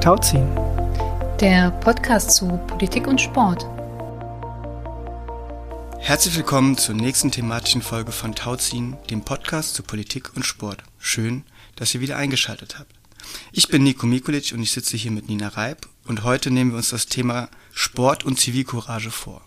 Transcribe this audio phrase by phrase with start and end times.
[0.00, 0.48] Tauziehen.
[1.40, 3.66] Der Podcast zu Politik und Sport.
[5.98, 10.84] Herzlich willkommen zur nächsten thematischen Folge von Tauziehen, dem Podcast zu Politik und Sport.
[10.98, 11.44] Schön,
[11.76, 12.94] dass ihr wieder eingeschaltet habt.
[13.52, 16.78] Ich bin Nico Mikulic und ich sitze hier mit Nina Reib und heute nehmen wir
[16.78, 19.42] uns das Thema Sport und Zivilcourage vor.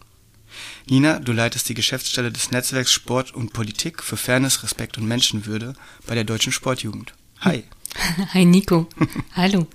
[0.88, 5.73] Nina, du leitest die Geschäftsstelle des Netzwerks Sport und Politik für Fairness, Respekt und Menschenwürde
[6.05, 7.15] bei der Deutschen Sportjugend.
[7.39, 7.64] Hi.
[8.33, 8.88] Hi Nico.
[9.36, 9.68] Hallo.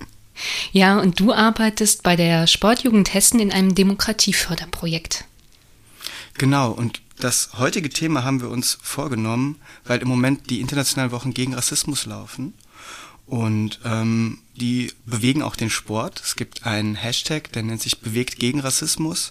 [0.71, 5.25] Ja, und du arbeitest bei der Sportjugend Hessen in einem Demokratieförderprojekt.
[6.37, 11.33] Genau, und das heutige Thema haben wir uns vorgenommen, weil im Moment die internationalen Wochen
[11.33, 12.53] gegen Rassismus laufen.
[13.25, 16.19] Und ähm, die bewegen auch den Sport.
[16.23, 19.29] Es gibt einen Hashtag, der nennt sich Bewegt gegen Rassismus.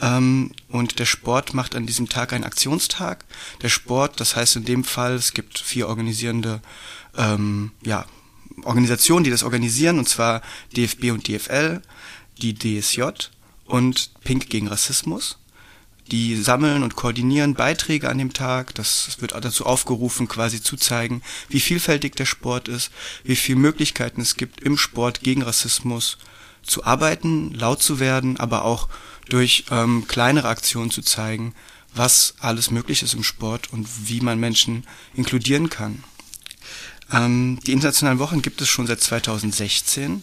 [0.00, 3.26] Ähm, und der Sport macht an diesem Tag einen Aktionstag.
[3.60, 6.62] Der Sport, das heißt in dem Fall, es gibt vier organisierende
[7.16, 8.06] ähm, ja,
[8.64, 10.42] Organisationen, die das organisieren, und zwar
[10.76, 11.82] DFB und DFL,
[12.40, 13.02] die DSJ
[13.64, 15.38] und Pink gegen Rassismus.
[16.10, 18.74] Die sammeln und koordinieren Beiträge an dem Tag.
[18.76, 22.92] Das wird dazu aufgerufen, quasi zu zeigen, wie vielfältig der Sport ist,
[23.24, 26.18] wie viele Möglichkeiten es gibt, im Sport gegen Rassismus
[26.62, 28.88] zu arbeiten, laut zu werden, aber auch
[29.28, 31.54] durch ähm, kleinere Aktionen zu zeigen,
[31.92, 36.04] was alles möglich ist im Sport und wie man Menschen inkludieren kann.
[37.12, 40.22] Ähm, die internationalen Wochen gibt es schon seit 2016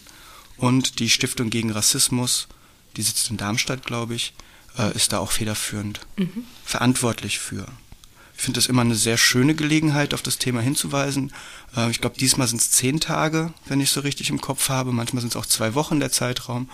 [0.56, 2.48] und die Stiftung gegen Rassismus,
[2.96, 4.34] die sitzt in Darmstadt, glaube ich,
[4.78, 6.44] äh, ist da auch federführend mhm.
[6.64, 7.66] verantwortlich für.
[8.36, 11.32] Ich finde das immer eine sehr schöne Gelegenheit, auf das Thema hinzuweisen.
[11.76, 14.92] Äh, ich glaube, diesmal sind es zehn Tage, wenn ich so richtig im Kopf habe.
[14.92, 16.68] Manchmal sind es auch zwei Wochen der Zeitraum.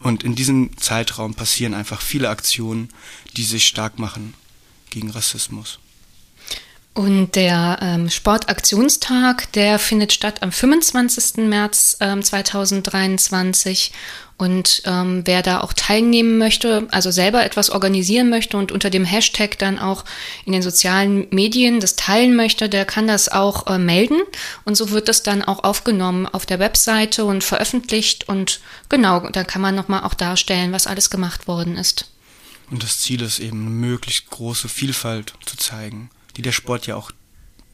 [0.00, 2.90] Und in diesem Zeitraum passieren einfach viele Aktionen,
[3.36, 4.34] die sich stark machen
[4.90, 5.80] gegen Rassismus.
[6.98, 11.46] Und der ähm, Sportaktionstag, der findet statt am 25.
[11.46, 13.92] März ähm, 2023.
[14.36, 19.04] Und ähm, wer da auch teilnehmen möchte, also selber etwas organisieren möchte und unter dem
[19.04, 20.04] Hashtag dann auch
[20.44, 24.18] in den sozialen Medien das teilen möchte, der kann das auch äh, melden.
[24.64, 28.28] Und so wird das dann auch aufgenommen auf der Webseite und veröffentlicht.
[28.28, 28.58] Und
[28.88, 32.10] genau, da kann man nochmal auch darstellen, was alles gemacht worden ist.
[32.72, 36.94] Und das Ziel ist eben, eine möglichst große Vielfalt zu zeigen die der Sport ja
[36.94, 37.10] auch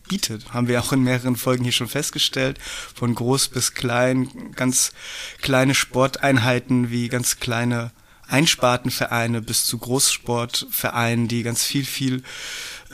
[0.08, 0.52] bietet.
[0.52, 2.58] Haben wir auch in mehreren Folgen hier schon festgestellt.
[2.60, 4.92] Von groß bis klein, ganz
[5.40, 7.92] kleine Sporteinheiten wie ganz kleine
[8.26, 12.22] Einspartenvereine bis zu Großsportvereinen, die ganz viel, viel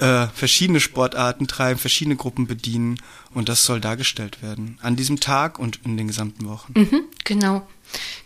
[0.00, 3.00] äh, verschiedene Sportarten treiben, verschiedene Gruppen bedienen.
[3.32, 4.78] Und das soll dargestellt werden.
[4.82, 6.72] An diesem Tag und in den gesamten Wochen.
[6.76, 7.66] Mhm, genau.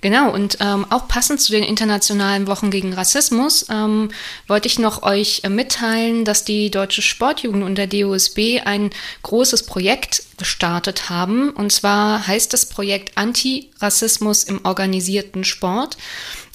[0.01, 4.11] Genau, und ähm, auch passend zu den internationalen Wochen gegen Rassismus ähm,
[4.47, 8.91] wollte ich noch euch äh, mitteilen, dass die Deutsche Sportjugend und der DOSB ein
[9.23, 11.49] großes Projekt gestartet haben.
[11.51, 15.97] Und zwar heißt das Projekt Anti-Rassismus im organisierten Sport.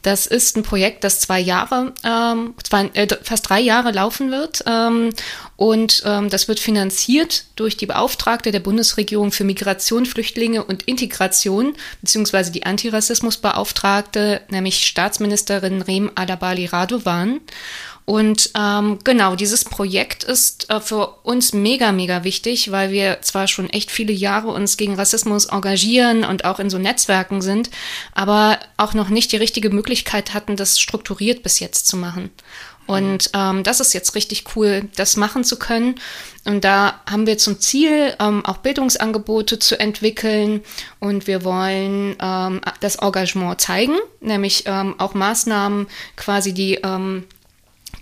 [0.01, 4.63] Das ist ein Projekt, das zwei Jahre, ähm, zwei, äh, fast drei Jahre laufen wird.
[4.65, 5.09] Ähm,
[5.55, 11.73] und ähm, das wird finanziert durch die Beauftragte der Bundesregierung für Migration, Flüchtlinge und Integration,
[12.01, 17.41] beziehungsweise die Antirassismusbeauftragte, nämlich Staatsministerin Rem Adabali Radovan.
[18.09, 23.47] Und ähm, genau, dieses Projekt ist äh, für uns mega, mega wichtig, weil wir zwar
[23.47, 27.69] schon echt viele Jahre uns gegen Rassismus engagieren und auch in so Netzwerken sind,
[28.15, 32.31] aber auch noch nicht die richtige Möglichkeit hatten, das strukturiert bis jetzt zu machen.
[32.87, 35.93] Und ähm, das ist jetzt richtig cool, das machen zu können.
[36.45, 40.63] Und da haben wir zum Ziel, ähm, auch Bildungsangebote zu entwickeln.
[40.99, 47.25] Und wir wollen ähm, das Engagement zeigen, nämlich ähm, auch Maßnahmen quasi, die ähm,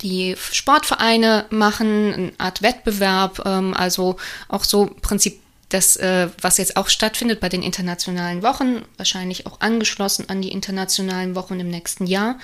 [0.02, 6.78] die Sportvereine machen, eine Art Wettbewerb, ähm, also auch so Prinzip das, äh, was jetzt
[6.78, 12.06] auch stattfindet bei den internationalen Wochen, wahrscheinlich auch angeschlossen an die internationalen Wochen im nächsten
[12.06, 12.40] Jahr.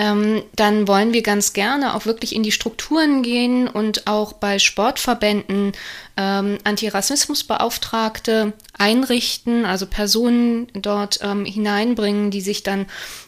[0.00, 4.58] Ähm, dann wollen wir ganz gerne auch wirklich in die Strukturen gehen und auch bei
[4.58, 5.72] Sportverbänden
[6.16, 12.86] ähm, Antirassismusbeauftragte einrichten, also Personen dort ähm, hineinbringen, die sich dann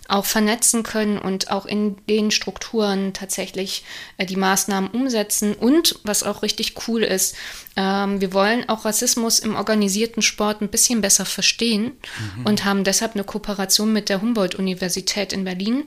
[0.08, 3.84] auch vernetzen können und auch in den Strukturen tatsächlich
[4.16, 5.52] äh, die Maßnahmen umsetzen.
[5.52, 7.36] Und was auch richtig cool ist,
[7.76, 11.92] ähm, wir wollen auch Rassismus im organisierten Sport ein bisschen besser verstehen
[12.36, 12.46] mhm.
[12.46, 15.84] und haben deshalb eine Kooperation mit der Humboldt-Universität in Berlin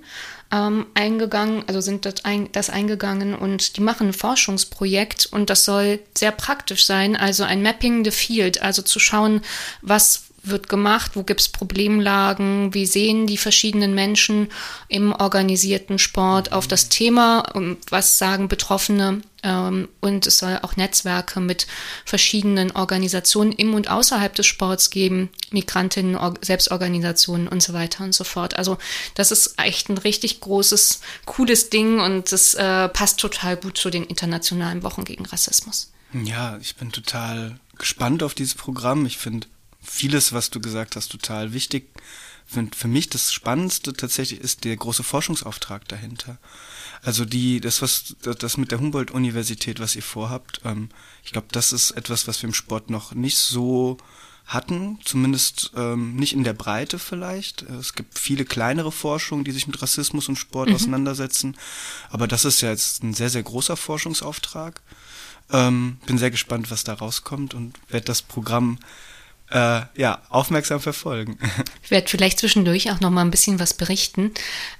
[0.51, 5.65] ähm, eingegangen, also sind das, ein, das eingegangen und die machen ein Forschungsprojekt und das
[5.65, 9.41] soll sehr praktisch sein, also ein Mapping the Field, also zu schauen,
[9.81, 14.49] was wird gemacht, wo gibt es Problemlagen, wie sehen die verschiedenen Menschen
[14.87, 17.43] im organisierten Sport auf das Thema,
[17.89, 21.67] was sagen Betroffene ähm, und es soll auch Netzwerke mit
[22.03, 28.23] verschiedenen Organisationen im und außerhalb des Sports geben, Migrantinnen, Selbstorganisationen und so weiter und so
[28.23, 28.57] fort.
[28.57, 28.77] Also
[29.13, 33.89] das ist echt ein richtig großes, cooles Ding und das äh, passt total gut zu
[33.89, 35.91] den internationalen Wochen gegen Rassismus.
[36.23, 39.05] Ja, ich bin total gespannt auf dieses Programm.
[39.05, 39.47] Ich finde
[39.95, 41.89] vieles, was du gesagt hast, total wichtig.
[42.45, 46.37] Für, für mich das Spannendste tatsächlich ist der große Forschungsauftrag dahinter.
[47.01, 50.89] Also die, das was, das mit der Humboldt-Universität, was ihr vorhabt, ähm,
[51.23, 53.97] ich glaube, das ist etwas, was wir im Sport noch nicht so
[54.45, 57.63] hatten, zumindest ähm, nicht in der Breite vielleicht.
[57.63, 60.75] Es gibt viele kleinere Forschungen, die sich mit Rassismus und Sport mhm.
[60.75, 61.57] auseinandersetzen,
[62.11, 64.81] aber das ist ja jetzt ein sehr, sehr großer Forschungsauftrag.
[65.51, 68.79] Ähm, bin sehr gespannt, was da rauskommt und werde das Programm
[69.51, 71.37] äh, ja, aufmerksam verfolgen.
[71.85, 74.31] Ich werde vielleicht zwischendurch auch noch mal ein bisschen was berichten.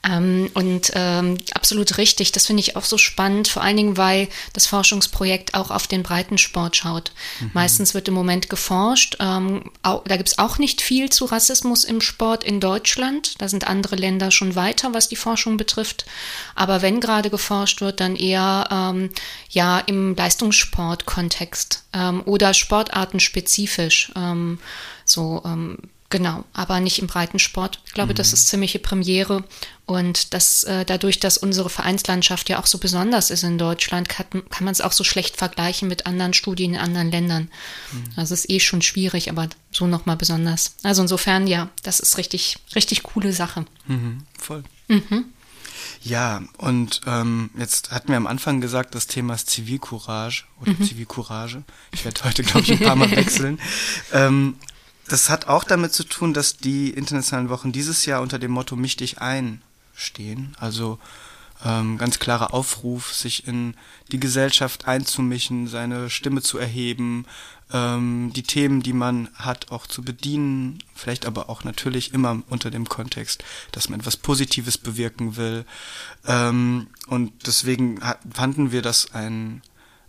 [0.04, 4.28] Ähm, und ähm, absolut richtig, das finde ich auch so spannend, vor allen Dingen, weil
[4.54, 7.12] das Forschungsprojekt auch auf den Breitensport schaut.
[7.40, 7.52] Mhm.
[7.54, 9.18] Meistens wird im Moment geforscht.
[9.20, 13.40] Ähm, auch, da gibt es auch nicht viel zu Rassismus im Sport in Deutschland.
[13.40, 16.08] Da sind andere Länder schon weiter, was die Forschung betrifft.
[16.56, 19.12] Aber wenn gerade geforscht wird, dann eher ähm,
[19.52, 24.12] ja im Leistungssport-Kontext ähm, oder sportartenspezifisch.
[24.16, 24.55] Ähm,
[25.04, 25.78] so, ähm,
[26.10, 27.82] genau, aber nicht im Breitensport.
[27.86, 28.18] Ich glaube, mhm.
[28.18, 29.44] das ist ziemliche Premiere.
[29.86, 34.26] Und das, äh, dadurch, dass unsere Vereinslandschaft ja auch so besonders ist in Deutschland, kann,
[34.32, 37.50] kann man es auch so schlecht vergleichen mit anderen Studien in anderen Ländern.
[37.92, 38.04] Mhm.
[38.16, 40.76] Also ist eh schon schwierig, aber so nochmal besonders.
[40.82, 43.66] Also insofern, ja, das ist richtig, richtig coole Sache.
[43.88, 44.64] Mhm, voll.
[44.88, 45.26] Mhm.
[46.02, 50.84] Ja, und ähm, jetzt hatten wir am Anfang gesagt, das Thema ist Zivilcourage oder mhm.
[50.84, 51.64] Zivilcourage.
[51.92, 53.60] Ich werde heute, glaube ich, ein paar Mal wechseln.
[54.12, 54.56] Ähm,
[55.08, 58.76] das hat auch damit zu tun, dass die internationalen Wochen dieses Jahr unter dem Motto
[58.76, 59.62] Mich dich ein
[59.96, 60.56] stehen.
[60.60, 61.00] Also
[61.64, 63.76] ähm, ganz klarer Aufruf, sich in
[64.12, 67.26] die Gesellschaft einzumischen, seine Stimme zu erheben,
[67.74, 72.72] ähm, die Themen, die man hat, auch zu bedienen, vielleicht aber auch natürlich immer unter
[72.72, 75.66] dem Kontext, dass man etwas Positives bewirken will.
[76.26, 78.00] Ähm, und deswegen
[78.34, 79.62] fanden wir das ein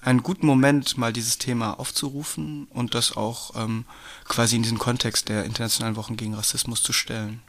[0.02, 3.84] einen guten Moment, mal dieses Thema aufzurufen und das auch ähm,
[4.28, 7.42] quasi in diesen Kontext der Internationalen Wochen gegen Rassismus zu stellen.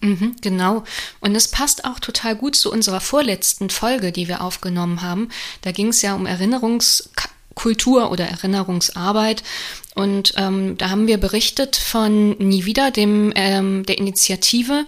[0.00, 0.84] Mhm, genau.
[1.20, 5.30] Und es passt auch total gut zu unserer vorletzten Folge, die wir aufgenommen haben.
[5.62, 7.10] Da ging es ja um Erinnerungs
[7.56, 9.42] Kultur oder Erinnerungsarbeit.
[9.96, 14.84] Und ähm, da haben wir berichtet von Nie wieder, dem, ähm, der Initiative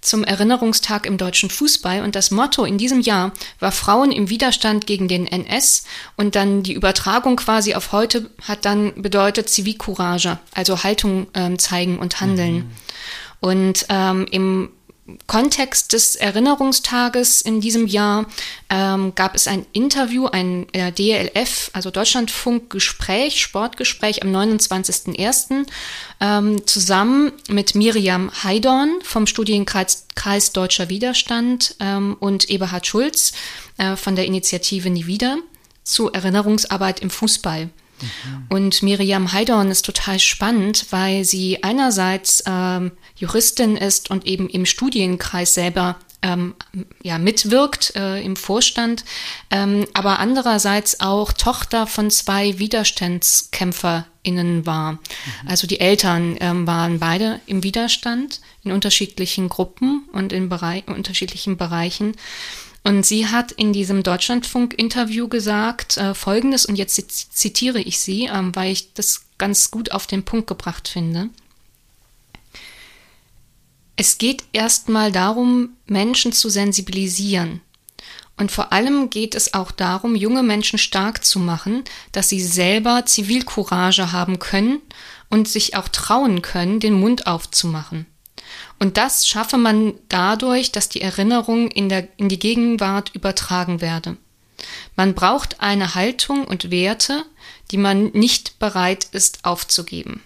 [0.00, 2.02] zum Erinnerungstag im deutschen Fußball.
[2.02, 5.84] Und das Motto in diesem Jahr war Frauen im Widerstand gegen den NS.
[6.16, 11.98] Und dann die Übertragung quasi auf heute hat dann bedeutet Zivilcourage, also Haltung ähm, zeigen
[11.98, 12.54] und handeln.
[12.54, 12.70] Mhm.
[13.40, 14.70] Und ähm, im
[15.26, 18.24] Kontext des Erinnerungstages in diesem Jahr
[18.70, 25.66] ähm, gab es ein Interview, ein äh, DLF, also Deutschlandfunk-Gespräch, Sportgespräch am 29.01.
[26.20, 33.32] Ähm, zusammen mit Miriam Heidorn vom Studienkreis Kreis Deutscher Widerstand ähm, und Eberhard Schulz
[33.76, 35.36] äh, von der Initiative Nie wieder
[35.82, 37.68] zu Erinnerungsarbeit im Fußball.
[38.00, 38.46] Mhm.
[38.48, 44.66] Und Miriam Heidorn ist total spannend, weil sie einerseits ähm, Juristin ist und eben im
[44.66, 46.54] Studienkreis selber ähm,
[47.02, 49.04] ja, mitwirkt äh, im Vorstand,
[49.50, 54.92] ähm, aber andererseits auch Tochter von zwei WiderstandskämpferInnen war.
[54.92, 54.98] Mhm.
[55.46, 61.58] Also die Eltern ähm, waren beide im Widerstand in unterschiedlichen Gruppen und in Bereich, unterschiedlichen
[61.58, 62.16] Bereichen.
[62.86, 68.54] Und sie hat in diesem Deutschlandfunk-Interview gesagt äh, Folgendes, und jetzt zitiere ich sie, ähm,
[68.54, 71.30] weil ich das ganz gut auf den Punkt gebracht finde.
[73.96, 77.62] Es geht erstmal darum, Menschen zu sensibilisieren.
[78.36, 83.06] Und vor allem geht es auch darum, junge Menschen stark zu machen, dass sie selber
[83.06, 84.80] Zivilcourage haben können
[85.30, 88.06] und sich auch trauen können, den Mund aufzumachen.
[88.78, 94.16] Und das schaffe man dadurch, dass die Erinnerung in, der, in die Gegenwart übertragen werde.
[94.96, 97.24] Man braucht eine Haltung und Werte,
[97.70, 100.22] die man nicht bereit ist aufzugeben.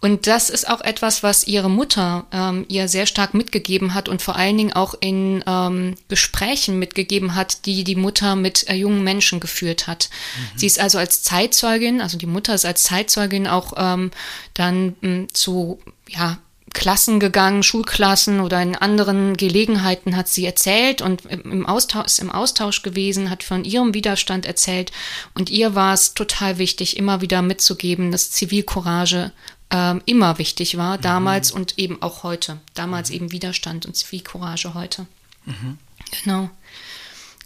[0.00, 4.22] Und das ist auch etwas, was ihre Mutter ähm, ihr sehr stark mitgegeben hat und
[4.22, 9.02] vor allen Dingen auch in ähm, Gesprächen mitgegeben hat, die die Mutter mit äh, jungen
[9.02, 10.10] Menschen geführt hat.
[10.36, 10.58] Mhm.
[10.58, 14.10] Sie ist also als Zeitzeugin, also die Mutter ist als Zeitzeugin auch ähm,
[14.54, 16.38] dann mh, zu ja,
[16.76, 22.30] Klassen gegangen, Schulklassen oder in anderen Gelegenheiten hat sie erzählt und im Austausch, ist im
[22.30, 24.92] Austausch gewesen, hat von ihrem Widerstand erzählt
[25.34, 29.32] und ihr war es total wichtig, immer wieder mitzugeben, dass Zivilcourage
[29.70, 31.60] ähm, immer wichtig war, damals mhm.
[31.60, 32.58] und eben auch heute.
[32.74, 35.06] Damals eben Widerstand und Zivilcourage heute.
[35.44, 35.78] Mhm.
[36.22, 36.50] Genau.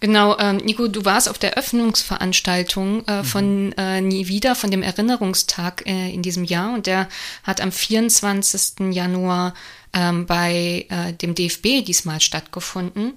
[0.00, 3.24] Genau, ähm, Nico, du warst auf der Öffnungsveranstaltung äh, mhm.
[3.24, 7.08] von äh, Nie wieder, von dem Erinnerungstag äh, in diesem Jahr und der
[7.42, 8.92] hat am 24.
[8.92, 9.52] Januar
[9.92, 13.14] ähm, bei äh, dem DFB diesmal stattgefunden.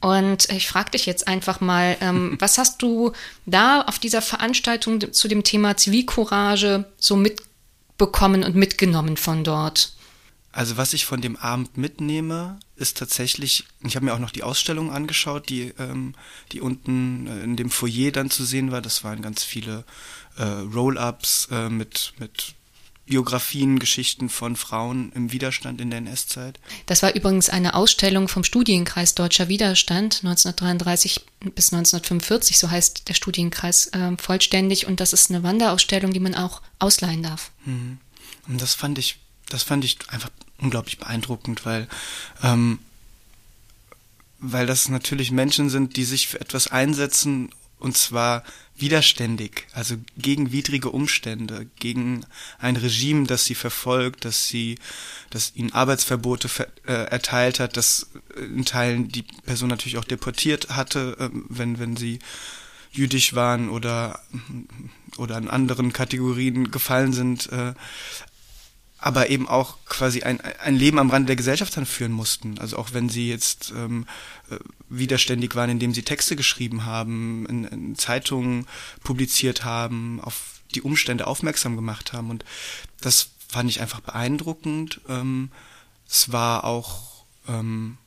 [0.00, 3.12] Und ich frage dich jetzt einfach mal, ähm, was hast du
[3.46, 7.16] da auf dieser Veranstaltung zu dem Thema Zivilcourage so
[7.98, 9.92] mitbekommen und mitgenommen von dort?
[10.52, 14.44] Also was ich von dem Abend mitnehme, ist tatsächlich, ich habe mir auch noch die
[14.44, 16.14] Ausstellung angeschaut, die, ähm,
[16.52, 18.80] die unten äh, in dem Foyer dann zu sehen war.
[18.80, 19.84] Das waren ganz viele
[20.36, 22.54] äh, Roll-ups äh, mit, mit
[23.08, 26.60] Biografien, Geschichten von Frauen im Widerstand in der NS-Zeit.
[26.86, 31.24] Das war übrigens eine Ausstellung vom Studienkreis Deutscher Widerstand 1933
[31.54, 34.86] bis 1945, so heißt der Studienkreis äh, vollständig.
[34.86, 37.50] Und das ist eine Wanderausstellung, die man auch ausleihen darf.
[37.64, 37.98] Mhm.
[38.46, 41.88] Und das fand ich das fand ich einfach unglaublich beeindruckend, weil,
[42.42, 42.78] ähm,
[44.38, 48.42] weil das natürlich Menschen sind, die sich für etwas einsetzen und zwar
[48.76, 52.24] widerständig, also gegen widrige Umstände, gegen
[52.58, 54.78] ein Regime, das sie verfolgt, das sie,
[55.30, 60.70] das ihnen Arbeitsverbote ver, äh, erteilt hat, das in Teilen die Person natürlich auch deportiert
[60.70, 62.20] hatte, äh, wenn wenn sie
[62.92, 64.20] jüdisch waren oder
[65.16, 67.50] oder in anderen Kategorien gefallen sind.
[67.52, 67.74] Äh,
[68.98, 72.58] aber eben auch quasi ein, ein Leben am Rande der Gesellschaft dann führen mussten.
[72.58, 74.06] Also auch wenn sie jetzt ähm,
[74.50, 74.56] äh,
[74.88, 78.66] widerständig waren, indem sie Texte geschrieben haben, in, in Zeitungen
[79.04, 82.30] publiziert haben, auf die Umstände aufmerksam gemacht haben.
[82.30, 82.44] Und
[83.00, 85.00] das fand ich einfach beeindruckend.
[85.08, 85.50] Ähm,
[86.08, 87.98] es war auch ähm,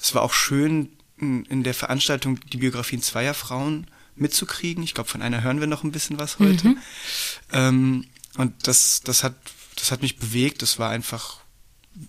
[0.00, 4.82] es war auch schön in, in der Veranstaltung die Biografien zweier Frauen mitzukriegen.
[4.82, 6.68] Ich glaube, von einer hören wir noch ein bisschen was heute.
[6.68, 6.78] Mhm.
[7.52, 9.34] Ähm, und das, das hat
[9.80, 10.62] das hat mich bewegt.
[10.62, 11.38] Das war einfach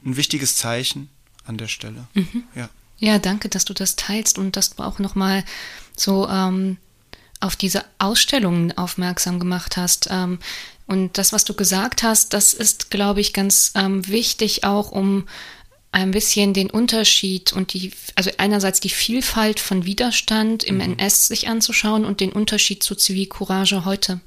[0.05, 1.09] ein wichtiges Zeichen
[1.45, 2.07] an der Stelle.
[2.13, 2.43] Mhm.
[2.55, 2.69] Ja.
[2.99, 5.43] ja, danke, dass du das teilst und dass du auch nochmal
[5.95, 6.77] so ähm,
[7.39, 10.07] auf diese Ausstellungen aufmerksam gemacht hast.
[10.11, 10.39] Ähm,
[10.87, 15.27] und das, was du gesagt hast, das ist, glaube ich, ganz ähm, wichtig auch, um
[15.93, 20.95] ein bisschen den Unterschied und die, also einerseits die Vielfalt von Widerstand im mhm.
[20.99, 24.15] NS sich anzuschauen und den Unterschied zu Zivilcourage heute.
[24.15, 24.21] Mhm.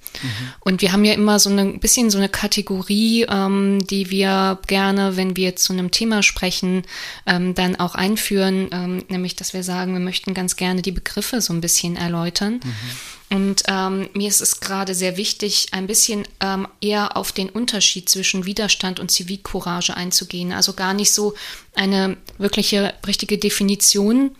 [0.60, 5.16] Und wir haben ja immer so ein bisschen so eine Kategorie, ähm, die wir gerne,
[5.16, 6.82] wenn wir zu einem Thema sprechen,
[7.24, 11.40] ähm, dann auch einführen, ähm, nämlich, dass wir sagen, wir möchten ganz gerne die Begriffe
[11.40, 12.60] so ein bisschen erläutern.
[12.62, 12.72] Mhm.
[13.34, 18.08] Und ähm, mir ist es gerade sehr wichtig, ein bisschen ähm, eher auf den Unterschied
[18.08, 20.52] zwischen Widerstand und Zivilcourage einzugehen.
[20.52, 21.34] Also gar nicht so
[21.74, 24.36] eine wirkliche, richtige Definition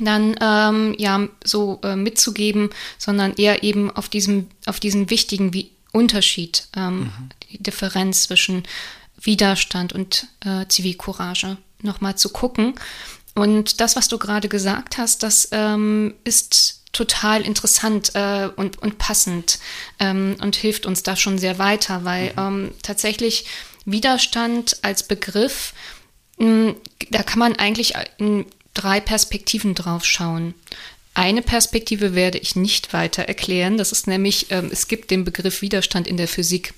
[0.00, 5.70] dann ähm, ja so äh, mitzugeben, sondern eher eben auf diesem, auf diesen wichtigen Wie
[5.92, 7.10] Unterschied, ähm, mhm.
[7.52, 8.64] die Differenz zwischen
[9.20, 12.74] Widerstand und äh, Zivilcourage nochmal zu gucken.
[13.36, 18.98] Und das, was du gerade gesagt hast, das ähm, ist total interessant äh, und, und
[18.98, 19.58] passend
[19.98, 22.38] ähm, und hilft uns da schon sehr weiter, weil mhm.
[22.38, 23.46] ähm, tatsächlich
[23.84, 25.72] Widerstand als Begriff,
[26.38, 26.76] mh, hm,
[27.10, 30.54] da kann man eigentlich in drei Perspektiven drauf schauen.
[31.14, 35.62] Eine Perspektive werde ich nicht weiter erklären, das ist nämlich, ähm, es gibt den Begriff
[35.62, 36.74] Widerstand in der Physik.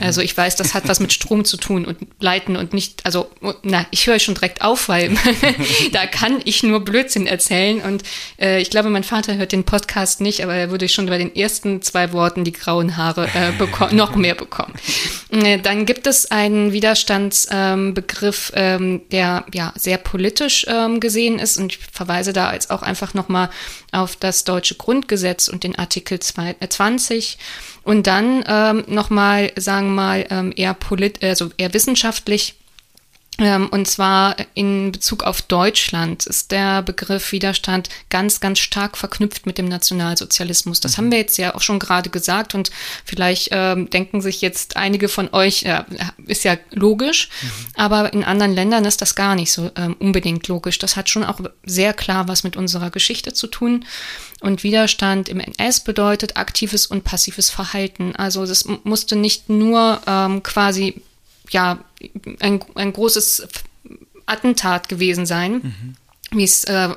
[0.00, 3.30] Also ich weiß, das hat was mit Strom zu tun und Leiten und nicht, also
[3.62, 5.16] na, ich höre schon direkt auf, weil
[5.92, 7.80] da kann ich nur Blödsinn erzählen.
[7.80, 8.02] Und
[8.40, 11.34] äh, ich glaube, mein Vater hört den Podcast nicht, aber er würde schon bei den
[11.34, 14.74] ersten zwei Worten die grauen Haare äh, noch mehr bekommen.
[15.30, 21.58] Äh, dann gibt es einen Widerstandsbegriff, ähm, ähm, der ja sehr politisch ähm, gesehen ist.
[21.58, 23.50] Und ich verweise da jetzt auch einfach nochmal
[23.92, 27.38] auf das deutsche Grundgesetz und den Artikel 20
[27.88, 32.56] und dann ähm, nochmal, sagen wir mal, ähm, eher polit, also eher wissenschaftlich
[33.38, 39.58] und zwar in Bezug auf Deutschland ist der Begriff Widerstand ganz, ganz stark verknüpft mit
[39.58, 40.80] dem Nationalsozialismus.
[40.80, 40.96] Das mhm.
[40.96, 42.70] haben wir jetzt ja auch schon gerade gesagt und
[43.04, 45.86] vielleicht ähm, denken sich jetzt einige von euch, ja,
[46.26, 47.48] ist ja logisch, mhm.
[47.76, 50.80] aber in anderen Ländern ist das gar nicht so ähm, unbedingt logisch.
[50.80, 53.84] Das hat schon auch sehr klar was mit unserer Geschichte zu tun.
[54.40, 58.14] Und Widerstand im NS bedeutet aktives und passives Verhalten.
[58.16, 61.02] Also das musste nicht nur ähm, quasi
[61.50, 61.84] ja
[62.40, 63.48] ein, ein großes
[64.26, 65.96] Attentat gewesen sein, mhm.
[66.32, 66.90] wie es äh,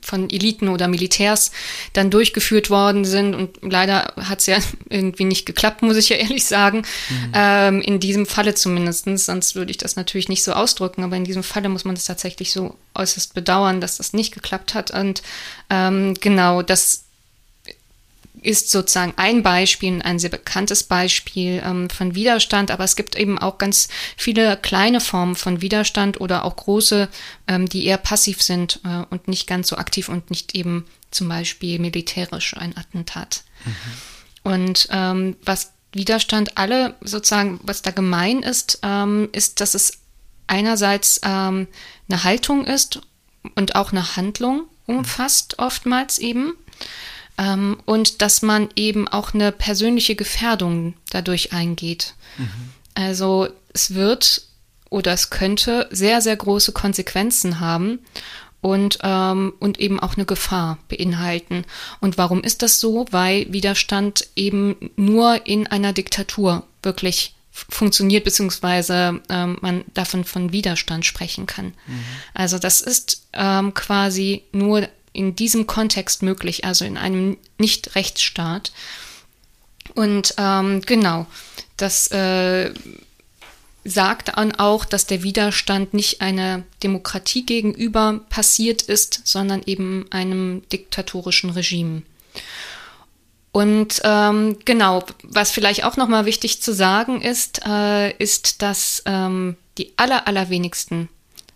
[0.00, 1.50] von Eliten oder Militärs
[1.92, 3.34] dann durchgeführt worden sind.
[3.34, 6.78] Und leider hat es ja irgendwie nicht geklappt, muss ich ja ehrlich sagen.
[7.08, 7.32] Mhm.
[7.34, 9.26] Ähm, in diesem Falle zumindestens.
[9.26, 12.04] sonst würde ich das natürlich nicht so ausdrücken, aber in diesem Falle muss man es
[12.04, 14.90] tatsächlich so äußerst bedauern, dass das nicht geklappt hat.
[14.90, 15.22] Und
[15.70, 17.03] ähm, genau, das
[18.44, 23.38] ist sozusagen ein Beispiel, ein sehr bekanntes Beispiel ähm, von Widerstand, aber es gibt eben
[23.38, 27.08] auch ganz viele kleine Formen von Widerstand oder auch große,
[27.48, 31.28] ähm, die eher passiv sind äh, und nicht ganz so aktiv und nicht eben zum
[31.28, 33.44] Beispiel militärisch ein Attentat.
[33.64, 34.50] Mhm.
[34.52, 39.98] Und ähm, was Widerstand alle sozusagen, was da gemein ist, ähm, ist, dass es
[40.46, 41.68] einerseits ähm,
[42.08, 43.00] eine Haltung ist
[43.54, 46.54] und auch eine Handlung umfasst oftmals eben.
[47.36, 52.14] Ähm, und dass man eben auch eine persönliche Gefährdung dadurch eingeht.
[52.38, 52.48] Mhm.
[52.94, 54.42] Also es wird
[54.88, 57.98] oder es könnte sehr, sehr große Konsequenzen haben
[58.60, 61.64] und, ähm, und eben auch eine Gefahr beinhalten.
[62.00, 63.04] Und warum ist das so?
[63.10, 71.04] Weil Widerstand eben nur in einer Diktatur wirklich funktioniert, beziehungsweise ähm, man davon von Widerstand
[71.04, 71.66] sprechen kann.
[71.86, 72.04] Mhm.
[72.32, 78.72] Also das ist ähm, quasi nur in diesem Kontext möglich, also in einem Nicht-Rechtsstaat.
[79.94, 81.26] Und ähm, genau,
[81.76, 82.74] das äh,
[83.84, 90.62] sagt dann auch, dass der Widerstand nicht einer Demokratie gegenüber passiert ist, sondern eben einem
[90.70, 92.02] diktatorischen Regime.
[93.52, 99.56] Und ähm, genau, was vielleicht auch nochmal wichtig zu sagen ist, äh, ist, dass ähm,
[99.78, 101.08] die aller, allerwenigsten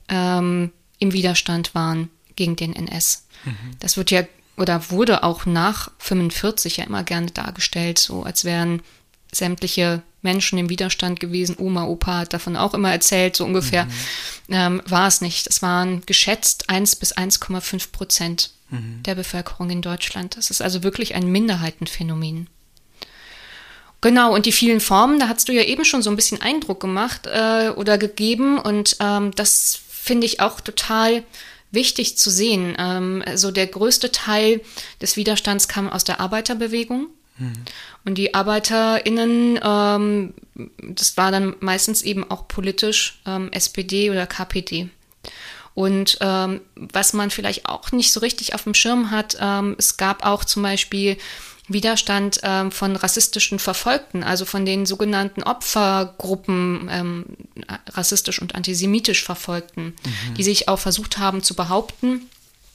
[0.08, 2.08] ähm, im Widerstand waren
[2.38, 3.25] gegen den NS.
[3.45, 3.76] Mhm.
[3.80, 4.23] Das wird ja
[4.57, 8.83] oder wurde auch nach 45 ja immer gerne dargestellt, so als wären
[9.30, 11.57] sämtliche Menschen im Widerstand gewesen.
[11.59, 13.85] Oma, Opa hat davon auch immer erzählt, so ungefähr.
[13.85, 13.90] Mhm.
[14.50, 15.47] Ähm, war es nicht.
[15.47, 19.02] Es waren geschätzt 1 bis 1,5 Prozent mhm.
[19.04, 20.37] der Bevölkerung in Deutschland.
[20.37, 22.49] Das ist also wirklich ein Minderheitenphänomen.
[24.00, 26.80] Genau, und die vielen Formen, da hast du ja eben schon so ein bisschen Eindruck
[26.80, 28.59] gemacht äh, oder gegeben.
[28.59, 31.23] Und ähm, das finde ich auch total
[31.70, 32.76] wichtig zu sehen.
[32.78, 34.60] Ähm, also der größte Teil
[35.00, 37.08] des Widerstands kam aus der Arbeiterbewegung.
[37.38, 37.52] Mhm.
[38.04, 40.34] Und die ArbeiterInnen, ähm,
[40.94, 44.88] das war dann meistens eben auch politisch ähm, SPD oder KPD.
[45.78, 49.97] Und ähm, was man vielleicht auch nicht so richtig auf dem Schirm hat, ähm, es
[49.97, 51.16] gab auch zum Beispiel
[51.68, 57.26] Widerstand ähm, von rassistischen Verfolgten, also von den sogenannten Opfergruppen ähm,
[57.91, 60.34] rassistisch und antisemitisch Verfolgten, mhm.
[60.34, 62.23] die sich auch versucht haben zu behaupten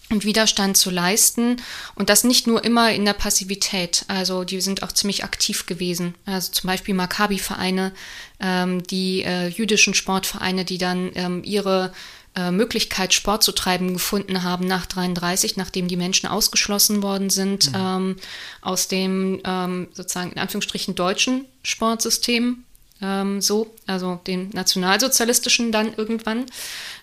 [0.10, 1.58] und Widerstand zu leisten
[1.96, 4.06] und das nicht nur immer in der Passivität.
[4.08, 6.16] Also die sind auch ziemlich aktiv gewesen.
[6.26, 7.92] Also zum Beispiel Maccabi-Vereine,
[8.40, 11.92] ähm, die äh, jüdischen Sportvereine, die dann ähm, ihre
[12.36, 17.70] äh, Möglichkeit, Sport zu treiben, gefunden haben nach 33, nachdem die Menschen ausgeschlossen worden sind
[17.72, 17.78] mhm.
[17.78, 18.16] ähm,
[18.62, 22.64] aus dem ähm, sozusagen in Anführungsstrichen deutschen Sportsystem.
[23.02, 26.46] Ähm, so, also dem nationalsozialistischen dann irgendwann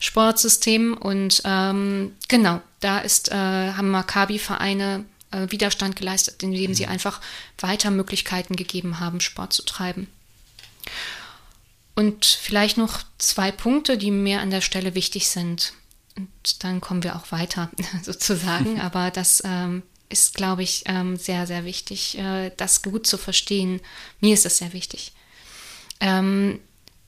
[0.00, 0.96] Sportsystem.
[0.96, 6.74] Und ähm, genau, da ist, äh, haben Maccabi-Vereine äh, Widerstand geleistet, indem mhm.
[6.74, 7.20] sie einfach
[7.58, 10.08] weiter Möglichkeiten gegeben haben, Sport zu treiben.
[12.00, 15.74] Und vielleicht noch zwei Punkte, die mir an der Stelle wichtig sind.
[16.16, 17.70] Und dann kommen wir auch weiter
[18.02, 18.80] sozusagen.
[18.80, 23.82] Aber das ähm, ist, glaube ich, ähm, sehr, sehr wichtig, äh, das gut zu verstehen.
[24.18, 25.12] Mir ist das sehr wichtig.
[26.00, 26.60] Ähm,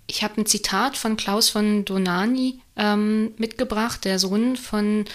[0.06, 5.06] ich habe ein Zitat von Klaus von Donani ähm, mitgebracht, der Sohn von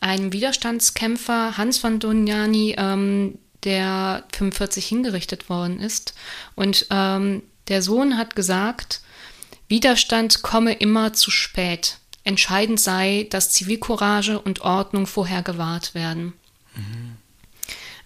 [0.00, 6.12] einem Widerstandskämpfer, Hans von Donani, ähm, der 45 hingerichtet worden ist.
[6.56, 9.00] Und ähm, der Sohn hat gesagt,
[9.68, 11.98] Widerstand komme immer zu spät.
[12.22, 16.32] Entscheidend sei, dass Zivilcourage und Ordnung vorher gewahrt werden.
[16.74, 17.16] Mhm.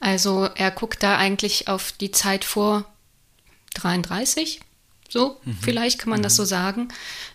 [0.00, 2.84] Also er guckt da eigentlich auf die Zeit vor
[3.74, 4.60] 33,
[5.08, 5.58] so mhm.
[5.60, 6.24] vielleicht kann man mhm.
[6.24, 6.88] das so sagen,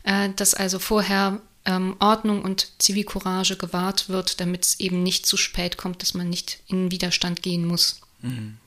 [0.04, 5.38] äh, dass also vorher ähm, Ordnung und Zivilcourage gewahrt wird, damit es eben nicht zu
[5.38, 8.02] spät kommt, dass man nicht in Widerstand gehen muss.
[8.22, 8.58] Mhm.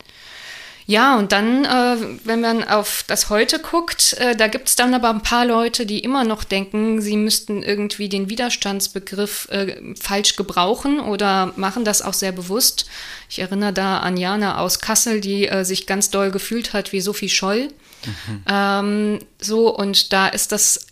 [0.88, 4.94] Ja, und dann, äh, wenn man auf das heute guckt, äh, da gibt es dann
[4.94, 10.36] aber ein paar Leute, die immer noch denken, sie müssten irgendwie den Widerstandsbegriff äh, falsch
[10.36, 12.86] gebrauchen oder machen das auch sehr bewusst.
[13.28, 17.00] Ich erinnere da an Jana aus Kassel, die äh, sich ganz doll gefühlt hat wie
[17.00, 17.68] Sophie Scholl.
[18.04, 18.42] Mhm.
[18.48, 20.86] Ähm, so, und da ist das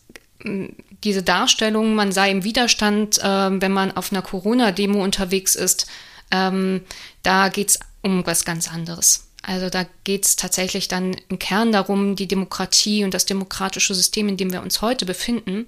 [1.04, 5.86] diese Darstellung, man sei im Widerstand, äh, wenn man auf einer Corona-Demo unterwegs ist,
[6.32, 6.80] ähm,
[7.22, 9.28] da geht es um was ganz anderes.
[9.46, 14.28] Also da geht es tatsächlich dann im Kern darum, die Demokratie und das demokratische System,
[14.28, 15.66] in dem wir uns heute befinden,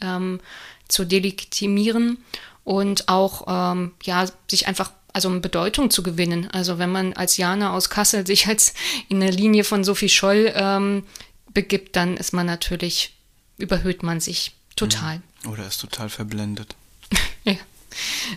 [0.00, 0.40] ähm,
[0.88, 2.18] zu delegitimieren
[2.64, 6.50] und auch ähm, ja sich einfach also um Bedeutung zu gewinnen.
[6.50, 8.74] Also wenn man als Jana aus Kassel sich als
[9.08, 11.04] in der Linie von Sophie Scholl ähm,
[11.52, 13.14] begibt, dann ist man natürlich,
[13.56, 15.20] überhöht man sich total.
[15.42, 15.50] Mhm.
[15.50, 16.76] Oder ist total verblendet.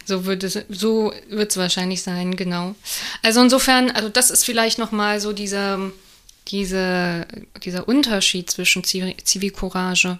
[0.05, 2.75] So wird es, so wird es wahrscheinlich sein, genau.
[3.21, 5.91] Also insofern, also das ist vielleicht nochmal so dieser,
[6.47, 7.27] diese,
[7.63, 10.19] dieser Unterschied zwischen Zivilcourage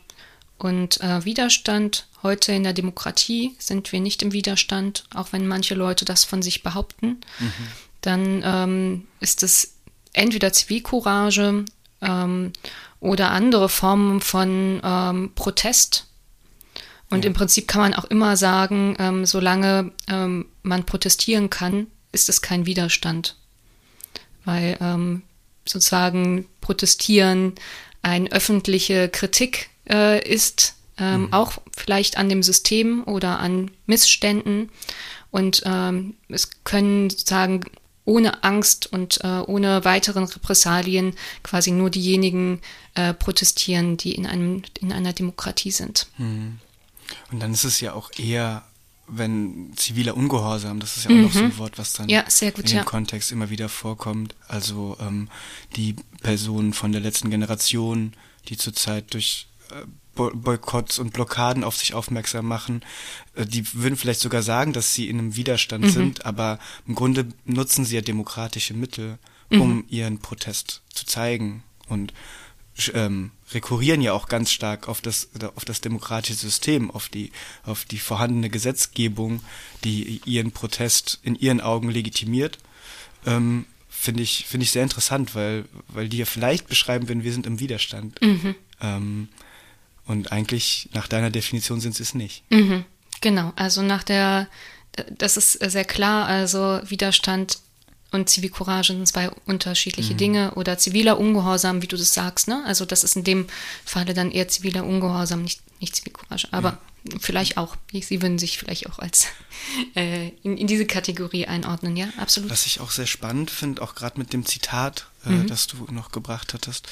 [0.57, 2.07] und äh, Widerstand.
[2.23, 6.41] Heute in der Demokratie sind wir nicht im Widerstand, auch wenn manche Leute das von
[6.43, 7.21] sich behaupten.
[7.39, 7.67] Mhm.
[8.01, 9.73] Dann ähm, ist es
[10.13, 11.65] entweder Zivilcourage
[12.01, 12.53] ähm,
[12.99, 16.05] oder andere Formen von ähm, Protest.
[17.11, 17.27] Und ja.
[17.27, 22.41] im Prinzip kann man auch immer sagen, ähm, solange ähm, man protestieren kann, ist es
[22.41, 23.35] kein Widerstand.
[24.45, 25.21] Weil ähm,
[25.65, 27.53] sozusagen protestieren
[28.01, 31.33] eine öffentliche Kritik äh, ist, ähm, mhm.
[31.33, 34.69] auch vielleicht an dem System oder an Missständen.
[35.31, 37.61] Und ähm, es können sozusagen
[38.05, 42.61] ohne Angst und äh, ohne weiteren Repressalien quasi nur diejenigen
[42.95, 46.07] äh, protestieren, die in, einem, in einer Demokratie sind.
[46.17, 46.59] Mhm.
[47.31, 48.63] Und dann ist es ja auch eher,
[49.07, 51.23] wenn ziviler Ungehorsam, das ist ja auch mhm.
[51.23, 51.57] noch so ein mhm.
[51.57, 52.83] Wort, was dann ja, gut, in dem ja.
[52.83, 54.35] Kontext immer wieder vorkommt.
[54.47, 55.29] Also ähm,
[55.75, 58.13] die Personen von der letzten Generation,
[58.47, 62.81] die zurzeit durch äh, Boykotts und Blockaden auf sich aufmerksam machen.
[63.35, 65.89] Äh, die würden vielleicht sogar sagen, dass sie in einem Widerstand mhm.
[65.89, 69.17] sind, aber im Grunde nutzen sie ja demokratische Mittel,
[69.49, 69.85] um mhm.
[69.89, 72.13] ihren Protest zu zeigen und
[72.89, 77.31] ähm, rekurrieren ja auch ganz stark auf das auf das demokratische System, auf die
[77.63, 79.41] auf die vorhandene Gesetzgebung,
[79.83, 82.57] die ihren Protest in ihren Augen legitimiert.
[83.25, 87.33] Ähm, finde ich finde ich sehr interessant, weil weil die ja vielleicht beschreiben würden, wir
[87.33, 88.21] sind im Widerstand.
[88.21, 88.55] Mhm.
[88.81, 89.29] Ähm,
[90.05, 92.43] und eigentlich nach deiner Definition sind sie es nicht.
[92.49, 92.83] Mhm,
[93.21, 94.47] genau, also nach der,
[95.17, 97.59] das ist sehr klar, also Widerstand
[98.11, 100.17] und Zivilcourage sind zwei unterschiedliche mhm.
[100.17, 102.61] Dinge oder ziviler Ungehorsam, wie du das sagst, ne?
[102.65, 103.47] Also das ist in dem
[103.85, 106.49] Falle dann eher ziviler Ungehorsam, nicht, nicht Zivilcourage.
[106.51, 107.17] Aber ja.
[107.21, 107.77] vielleicht auch.
[107.93, 109.27] Sie würden sich vielleicht auch als
[109.95, 112.49] äh, in, in diese Kategorie einordnen, ja, absolut.
[112.51, 115.47] Was ich auch sehr spannend finde, auch gerade mit dem Zitat, äh, mhm.
[115.47, 116.89] das du noch gebracht hattest,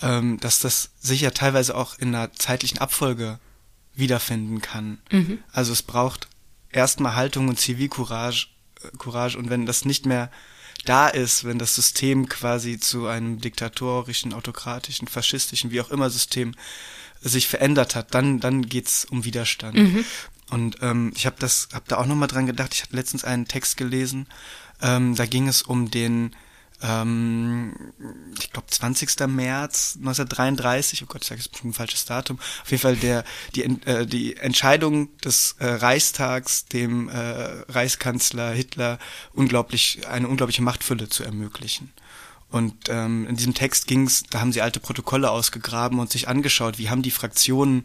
[0.00, 3.40] ähm, dass das sich ja teilweise auch in einer zeitlichen Abfolge
[3.94, 5.00] wiederfinden kann.
[5.10, 5.38] Mhm.
[5.52, 6.28] Also es braucht
[6.70, 8.46] erstmal Haltung und Zivilcourage
[8.82, 10.30] äh, Courage und wenn das nicht mehr
[10.84, 16.54] da ist, wenn das System quasi zu einem diktatorischen, autokratischen, faschistischen, wie auch immer System
[17.20, 19.76] sich verändert hat, dann dann geht's um Widerstand.
[19.76, 20.04] Mhm.
[20.50, 22.74] Und ähm, ich habe das, habe da auch noch mal dran gedacht.
[22.74, 24.26] Ich hatte letztens einen Text gelesen.
[24.82, 26.36] Ähm, da ging es um den
[26.82, 27.74] ähm,
[28.38, 29.26] ich glaube 20.
[29.28, 33.62] März 1933, oh Gott, ich sage jetzt ein falsches Datum, auf jeden Fall der, die,
[33.62, 37.14] äh, die Entscheidung des äh, Reichstags, dem äh,
[37.68, 38.98] Reichskanzler Hitler
[39.32, 41.92] unglaublich, eine unglaubliche Machtfülle zu ermöglichen.
[42.52, 46.78] Und ähm, in diesem Text ging's, da haben sie alte Protokolle ausgegraben und sich angeschaut,
[46.78, 47.84] wie haben die Fraktionen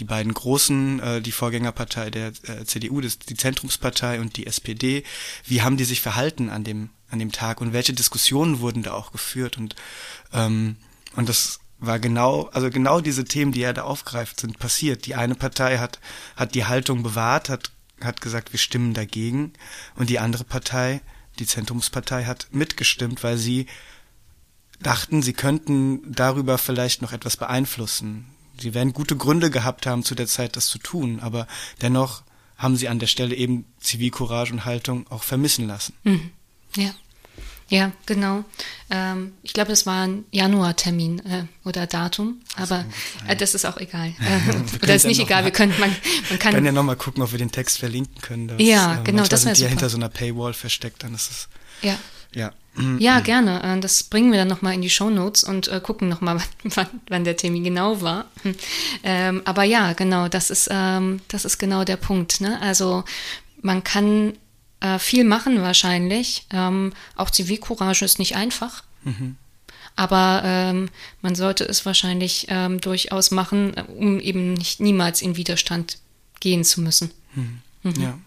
[0.00, 5.04] die beiden großen, äh, die Vorgängerpartei der äh, CDU, das, die Zentrumspartei und die SPD,
[5.44, 8.92] wie haben die sich verhalten an dem an dem Tag und welche Diskussionen wurden da
[8.92, 9.74] auch geführt und
[10.32, 10.76] ähm,
[11.16, 15.06] und das war genau, also genau diese Themen, die er da aufgreift, sind passiert.
[15.06, 15.98] Die eine Partei hat
[16.36, 19.52] hat die Haltung bewahrt, hat hat gesagt, wir stimmen dagegen
[19.94, 21.00] und die andere Partei,
[21.38, 23.66] die Zentrumspartei, hat mitgestimmt, weil sie
[24.82, 28.26] dachten, sie könnten darüber vielleicht noch etwas beeinflussen.
[28.58, 31.46] Sie werden gute Gründe gehabt haben, zu der Zeit das zu tun, aber
[31.82, 32.22] dennoch
[32.56, 35.94] haben sie an der Stelle eben Zivilcourage und Haltung auch vermissen lassen.
[36.04, 36.30] Mhm.
[36.76, 36.94] Ja.
[37.70, 38.44] Ja, genau.
[38.90, 42.84] Ähm, ich glaube, das war ein Januartermin äh, oder Datum, aber
[43.28, 44.12] äh, das ist auch egal.
[44.20, 45.94] Äh, oder ist nicht egal, wir können, man,
[46.28, 46.52] man kann.
[46.52, 48.48] Können ja nochmal gucken, ob wir den Text verlinken können.
[48.48, 49.66] Das, ja, äh, genau, das wäre super.
[49.66, 51.48] ja hinter so einer Paywall versteckt, dann ist es.
[51.82, 51.96] Ja.
[52.34, 52.52] Ja.
[52.98, 53.24] Ja, mhm.
[53.24, 53.62] gerne.
[53.62, 57.24] Äh, das bringen wir dann nochmal in die Shownotes und äh, gucken nochmal, wann, wann
[57.24, 58.26] der Termin genau war.
[58.42, 58.54] Hm.
[59.02, 62.40] Ähm, aber ja, genau, das ist, ähm, das ist genau der Punkt.
[62.40, 62.60] Ne?
[62.60, 63.04] Also
[63.62, 64.34] man kann
[64.80, 66.46] äh, viel machen wahrscheinlich.
[66.50, 68.82] Ähm, auch Zivilcourage ist nicht einfach.
[69.04, 69.36] Mhm.
[69.96, 70.88] Aber ähm,
[71.20, 75.98] man sollte es wahrscheinlich ähm, durchaus machen, um eben nicht niemals in Widerstand
[76.40, 77.10] gehen zu müssen.
[77.34, 77.60] Mhm.
[77.82, 78.00] Mhm.
[78.00, 78.18] Ja,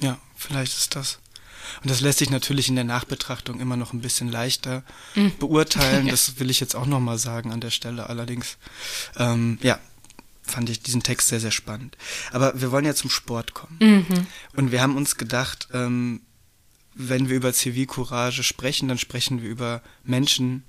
[0.00, 1.18] ja, vielleicht ist das.
[1.82, 4.82] Und das lässt sich natürlich in der Nachbetrachtung immer noch ein bisschen leichter
[5.14, 5.32] mhm.
[5.38, 6.08] beurteilen.
[6.14, 8.08] Das will ich jetzt auch nochmal sagen an der Stelle.
[8.08, 8.56] Allerdings,
[9.16, 9.80] ähm, ja,
[10.42, 11.96] fand ich diesen Text sehr, sehr spannend.
[12.30, 13.76] Aber wir wollen ja zum Sport kommen.
[13.80, 14.26] Mhm.
[14.54, 16.20] Und wir haben uns gedacht, ähm,
[16.94, 20.62] wenn wir über Zivilcourage sprechen, dann sprechen wir über Menschen,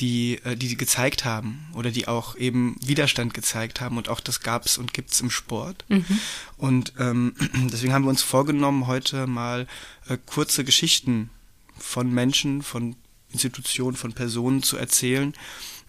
[0.00, 4.20] die, äh, die sie gezeigt haben oder die auch eben Widerstand gezeigt haben und auch
[4.20, 5.84] das gab's und gibt's im Sport.
[5.88, 6.20] Mhm.
[6.56, 7.34] Und ähm,
[7.72, 9.66] deswegen haben wir uns vorgenommen, heute mal
[10.08, 11.30] äh, kurze Geschichten
[11.78, 12.96] von Menschen, von
[13.30, 15.34] Institutionen, von Personen zu erzählen.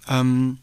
[0.08, 0.60] Ähm,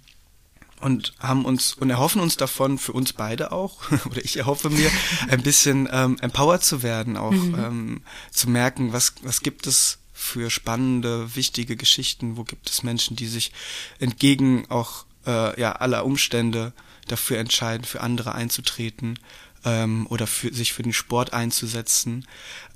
[0.81, 4.89] und haben uns und erhoffen uns davon für uns beide auch oder ich erhoffe mir
[5.29, 7.55] ein bisschen ähm, empowered zu werden auch mhm.
[7.59, 13.17] ähm, zu merken was was gibt es für spannende wichtige Geschichten wo gibt es Menschen
[13.17, 13.53] die sich
[13.99, 16.73] entgegen auch äh, ja aller Umstände
[17.07, 19.19] dafür entscheiden für andere einzutreten
[19.65, 22.27] ähm, oder für sich für den Sport einzusetzen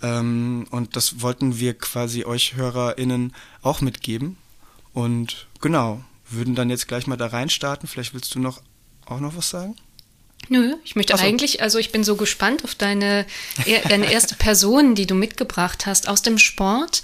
[0.03, 4.37] ähm, und das wollten wir quasi euch HörerInnen auch mitgeben
[4.93, 7.89] und genau würden dann jetzt gleich mal da reinstarten.
[7.89, 8.63] Vielleicht willst du noch
[9.07, 9.77] auch noch was sagen?
[10.49, 11.23] Nö, ich möchte so.
[11.23, 13.27] eigentlich, also ich bin so gespannt auf deine,
[13.89, 17.03] deine erste Person, die du mitgebracht hast aus dem Sport.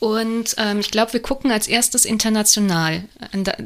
[0.00, 3.04] Und ähm, ich glaube, wir gucken als erstes international.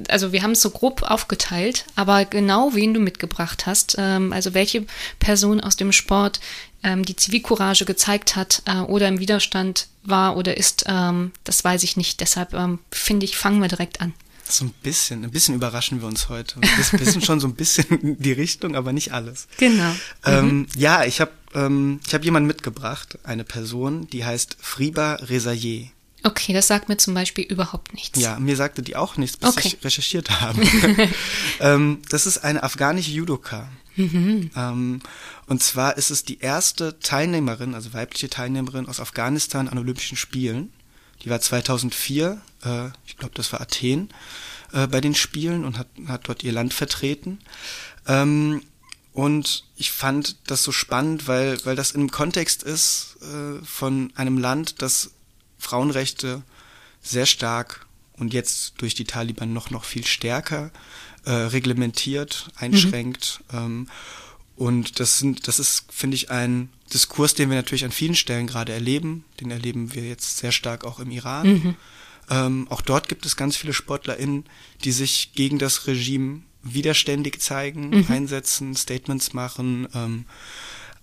[0.08, 4.54] Also wir haben es so grob aufgeteilt, aber genau wen du mitgebracht hast, ähm, also
[4.54, 4.86] welche
[5.18, 6.38] Person aus dem Sport
[6.84, 11.82] ähm, die Zivilcourage gezeigt hat äh, oder im Widerstand war oder ist, ähm, das weiß
[11.82, 12.20] ich nicht.
[12.20, 14.14] Deshalb ähm, finde ich, fangen wir direkt an.
[14.48, 16.60] So ein bisschen, ein bisschen überraschen wir uns heute.
[16.60, 19.46] Wir wissen schon so ein bisschen die Richtung, aber nicht alles.
[19.58, 19.94] Genau.
[20.24, 20.66] Ähm, mhm.
[20.76, 25.90] Ja, ich habe ähm, ich hab jemanden mitgebracht, eine Person, die heißt Friba Rezaye.
[26.24, 28.18] Okay, das sagt mir zum Beispiel überhaupt nichts.
[28.18, 29.68] Ja, mir sagte die auch nichts, bis okay.
[29.68, 30.62] ich recherchiert habe.
[31.60, 33.68] ähm, das ist eine afghanische Judoka.
[33.96, 34.50] Mhm.
[34.56, 35.00] Ähm,
[35.46, 40.72] und zwar ist es die erste Teilnehmerin, also weibliche Teilnehmerin aus Afghanistan an Olympischen Spielen.
[41.22, 44.10] Die war 2004, äh, ich glaube, das war Athen,
[44.72, 47.38] äh, bei den Spielen und hat, hat dort ihr Land vertreten.
[48.06, 48.62] Ähm,
[49.12, 54.12] und ich fand das so spannend, weil, weil das in einem Kontext ist äh, von
[54.14, 55.10] einem Land, das
[55.58, 56.42] Frauenrechte
[57.02, 60.70] sehr stark und jetzt durch die Taliban noch, noch viel stärker
[61.24, 63.40] äh, reglementiert, einschränkt.
[63.50, 63.58] Mhm.
[63.58, 63.88] Ähm,
[64.58, 68.48] und das sind, das ist, finde ich, ein Diskurs, den wir natürlich an vielen Stellen
[68.48, 69.24] gerade erleben.
[69.40, 71.46] Den erleben wir jetzt sehr stark auch im Iran.
[71.46, 71.76] Mhm.
[72.28, 74.44] Ähm, auch dort gibt es ganz viele SportlerInnen,
[74.82, 78.06] die sich gegen das Regime widerständig zeigen, mhm.
[78.08, 79.86] einsetzen, Statements machen.
[79.94, 80.24] Ähm,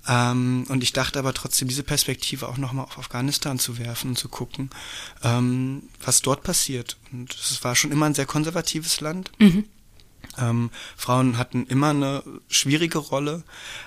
[0.06, 4.18] ähm, und ich dachte aber trotzdem, diese Perspektive auch nochmal auf Afghanistan zu werfen und
[4.18, 4.70] zu gucken,
[5.24, 6.98] ähm, was dort passiert.
[7.14, 9.32] Und es war schon immer ein sehr konservatives Land.
[9.40, 9.64] Mhm.
[10.38, 13.44] Ähm, Frauen hatten immer eine schwierige Rolle,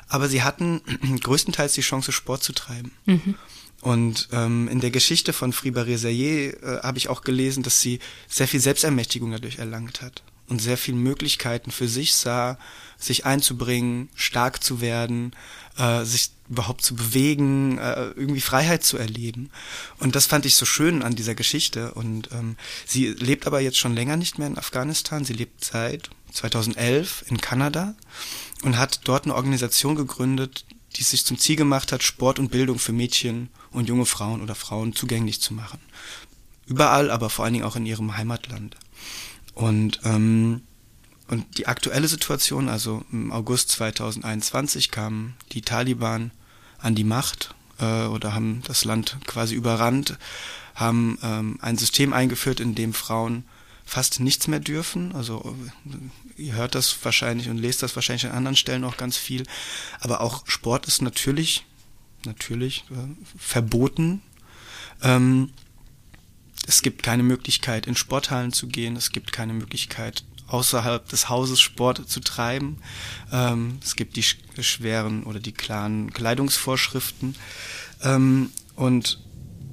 [0.09, 0.81] aber sie hatten
[1.23, 2.93] größtenteils die Chance, Sport zu treiben.
[3.07, 3.35] Mhm.
[3.81, 8.01] Und ähm, in der Geschichte von Friba Rezaye äh, habe ich auch gelesen, dass sie
[8.27, 12.59] sehr viel Selbstermächtigung dadurch erlangt hat und sehr viele Möglichkeiten für sich sah,
[12.97, 15.33] sich einzubringen, stark zu werden,
[15.79, 19.51] äh, sich überhaupt zu bewegen, äh, irgendwie Freiheit zu erleben.
[19.99, 21.95] Und das fand ich so schön an dieser Geschichte.
[21.95, 25.25] Und ähm, sie lebt aber jetzt schon länger nicht mehr in Afghanistan.
[25.25, 27.95] Sie lebt seit 2011 in Kanada
[28.63, 30.65] und hat dort eine Organisation gegründet,
[30.97, 34.55] die sich zum Ziel gemacht hat, Sport und Bildung für Mädchen und junge Frauen oder
[34.55, 35.79] Frauen zugänglich zu machen.
[36.67, 38.77] Überall, aber vor allen Dingen auch in ihrem Heimatland.
[39.55, 40.63] Und, ähm,
[41.29, 46.31] und die aktuelle Situation, also im August 2021 kamen die Taliban
[46.79, 50.19] an die Macht äh, oder haben das Land quasi überrannt,
[50.75, 53.45] haben ähm, ein System eingeführt, in dem Frauen
[53.85, 55.15] fast nichts mehr dürfen.
[55.15, 55.57] Also
[56.37, 59.45] ihr hört das wahrscheinlich und lest das wahrscheinlich an anderen Stellen auch ganz viel.
[60.01, 61.67] Aber auch Sport ist natürlich,
[62.25, 64.23] natürlich äh, verboten.
[65.03, 65.51] Ähm,
[66.67, 68.97] es gibt keine Möglichkeit, in Sporthallen zu gehen.
[68.97, 72.79] Es gibt keine Möglichkeit, außerhalb des Hauses Sport zu treiben.
[73.33, 74.25] Ähm, es gibt die
[74.63, 77.37] schweren oder die klaren Kleidungsvorschriften.
[78.03, 79.21] Ähm, und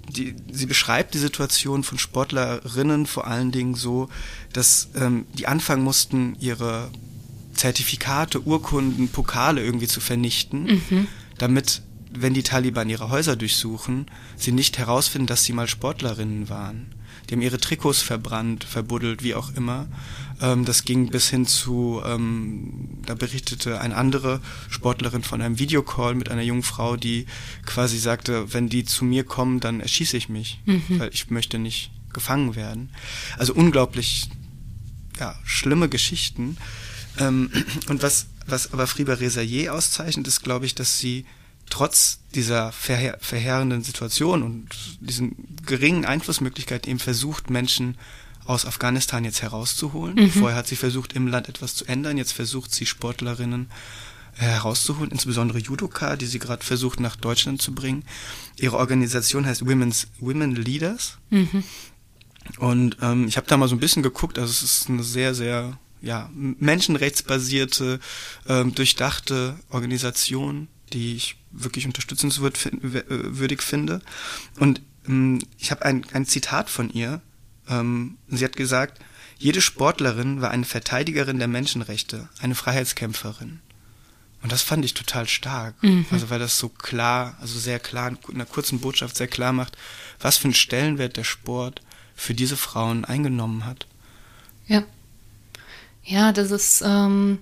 [0.09, 4.09] die, sie beschreibt die Situation von Sportlerinnen vor allen Dingen so,
[4.53, 6.89] dass ähm, die anfangen mussten, ihre
[7.53, 11.07] Zertifikate, Urkunden, Pokale irgendwie zu vernichten, mhm.
[11.37, 14.07] damit, wenn die Taliban ihre Häuser durchsuchen,
[14.37, 16.94] sie nicht herausfinden, dass sie mal Sportlerinnen waren.
[17.29, 19.87] Die haben ihre Trikots verbrannt, verbuddelt, wie auch immer.
[20.41, 26.15] Ähm, das ging bis hin zu, ähm, da berichtete eine andere Sportlerin von einem Videocall
[26.15, 27.25] mit einer jungen Frau, die
[27.65, 30.99] quasi sagte, wenn die zu mir kommen, dann erschieße ich mich, mhm.
[30.99, 32.89] weil ich möchte nicht gefangen werden.
[33.37, 34.29] Also unglaublich,
[35.19, 36.57] ja, schlimme Geschichten.
[37.17, 37.49] Ähm,
[37.89, 41.25] und was, was aber Friba Rezaye auszeichnet, ist, glaube ich, dass sie
[41.69, 47.97] trotz dieser verheer verheerenden Situation und diesen geringen Einflussmöglichkeiten eben versucht, Menschen
[48.45, 50.15] aus Afghanistan jetzt herauszuholen.
[50.15, 50.29] Mhm.
[50.29, 52.17] Vorher hat sie versucht, im Land etwas zu ändern.
[52.17, 53.69] Jetzt versucht sie Sportlerinnen
[54.37, 58.03] äh, herauszuholen, insbesondere Judoka, die sie gerade versucht nach Deutschland zu bringen.
[58.57, 61.17] Ihre Organisation heißt Women's Women Leaders.
[61.31, 61.63] Mhm.
[62.59, 65.33] Und ähm, ich habe da mal so ein bisschen geguckt, also es ist eine sehr,
[65.33, 67.99] sehr ja, menschenrechtsbasierte,
[68.47, 74.01] ähm, durchdachte Organisation, die ich wirklich unterstützenswürdig finde.
[74.57, 77.21] Und ähm, ich habe ein, ein Zitat von ihr.
[77.69, 78.99] Ähm, sie hat gesagt,
[79.37, 83.59] jede Sportlerin war eine Verteidigerin der Menschenrechte, eine Freiheitskämpferin.
[84.41, 85.81] Und das fand ich total stark.
[85.83, 86.05] Mhm.
[86.11, 89.77] Also weil das so klar, also sehr klar, in einer kurzen Botschaft sehr klar macht,
[90.19, 91.81] was für einen Stellenwert der Sport
[92.15, 93.87] für diese Frauen eingenommen hat.
[94.67, 94.83] Ja.
[96.03, 97.39] Ja, das ist ähm,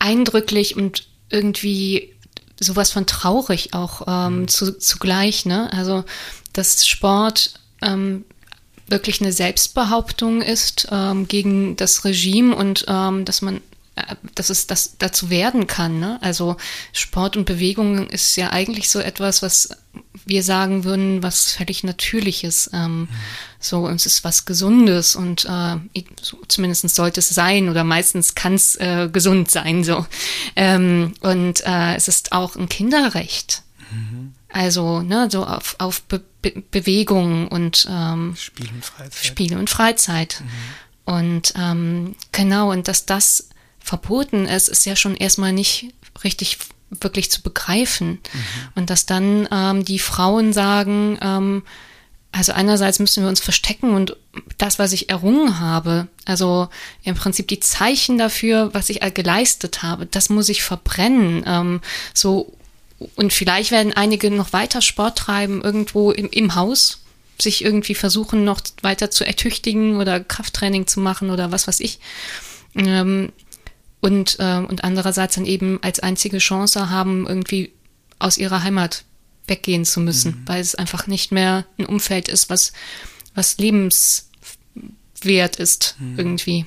[0.00, 2.14] eindrücklich und irgendwie
[2.60, 4.48] sowas von traurig auch ähm, mhm.
[4.48, 5.72] zu, zugleich, ne?
[5.72, 6.04] Also,
[6.52, 8.24] dass Sport ähm,
[8.86, 13.60] wirklich eine Selbstbehauptung ist ähm, gegen das Regime und ähm, dass man
[13.96, 16.00] äh, dass es das dazu werden kann.
[16.00, 16.18] Ne?
[16.20, 16.56] Also
[16.92, 19.70] Sport und Bewegung ist ja eigentlich so etwas, was
[20.26, 22.70] wir sagen würden, was völlig Natürliches.
[22.72, 23.08] Ähm, mhm.
[23.64, 25.76] So, und es ist was Gesundes und äh,
[26.20, 29.84] so, zumindest sollte es sein oder meistens kann es äh, gesund sein.
[29.84, 30.04] So.
[30.54, 33.62] Ähm, und äh, es ist auch ein Kinderrecht.
[33.90, 34.34] Mhm.
[34.50, 39.24] Also, ne, so auf, auf Be Be Bewegung und ähm, Spiel und Freizeit.
[39.24, 40.42] Spiel und Freizeit.
[40.42, 41.14] Mhm.
[41.14, 43.48] Und ähm, genau, und dass das
[43.78, 46.58] verboten ist, ist ja schon erstmal nicht richtig
[46.90, 48.10] wirklich zu begreifen.
[48.10, 48.18] Mhm.
[48.74, 51.62] Und dass dann ähm, die Frauen sagen, ähm,
[52.34, 54.16] also einerseits müssen wir uns verstecken und
[54.58, 56.68] das, was ich errungen habe, also
[57.04, 61.44] im Prinzip die Zeichen dafür, was ich geleistet habe, das muss ich verbrennen.
[61.46, 61.80] Ähm,
[62.12, 62.52] so
[63.14, 67.02] und vielleicht werden einige noch weiter Sport treiben irgendwo im, im Haus,
[67.38, 72.00] sich irgendwie versuchen noch weiter zu ertüchtigen oder Krafttraining zu machen oder was weiß ich.
[72.74, 73.30] Ähm,
[74.00, 77.72] und, äh, und andererseits dann eben als einzige Chance haben, irgendwie
[78.18, 79.04] aus ihrer Heimat
[79.46, 80.42] weggehen zu müssen, mhm.
[80.46, 82.72] weil es einfach nicht mehr ein Umfeld ist, was,
[83.34, 84.26] was lebenswert
[85.56, 86.18] ist mhm.
[86.18, 86.66] irgendwie.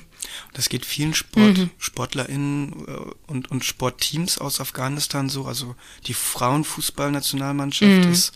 [0.52, 1.70] Das geht vielen Sport, mhm.
[1.78, 2.92] SportlerInnen äh,
[3.26, 5.46] und, und Sportteams aus Afghanistan so.
[5.46, 5.74] Also
[6.06, 8.12] die Frauenfußballnationalmannschaft mhm.
[8.12, 8.32] ist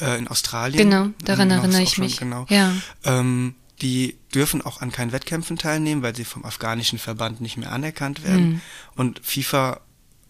[0.00, 0.90] äh, in Australien.
[0.90, 2.18] Genau, daran erinnere ich mich.
[2.18, 2.46] Genau.
[2.48, 2.74] Ja.
[3.04, 7.72] Ähm, die dürfen auch an keinen Wettkämpfen teilnehmen, weil sie vom afghanischen Verband nicht mehr
[7.72, 8.50] anerkannt werden.
[8.50, 8.60] Mhm.
[8.94, 9.80] Und FIFA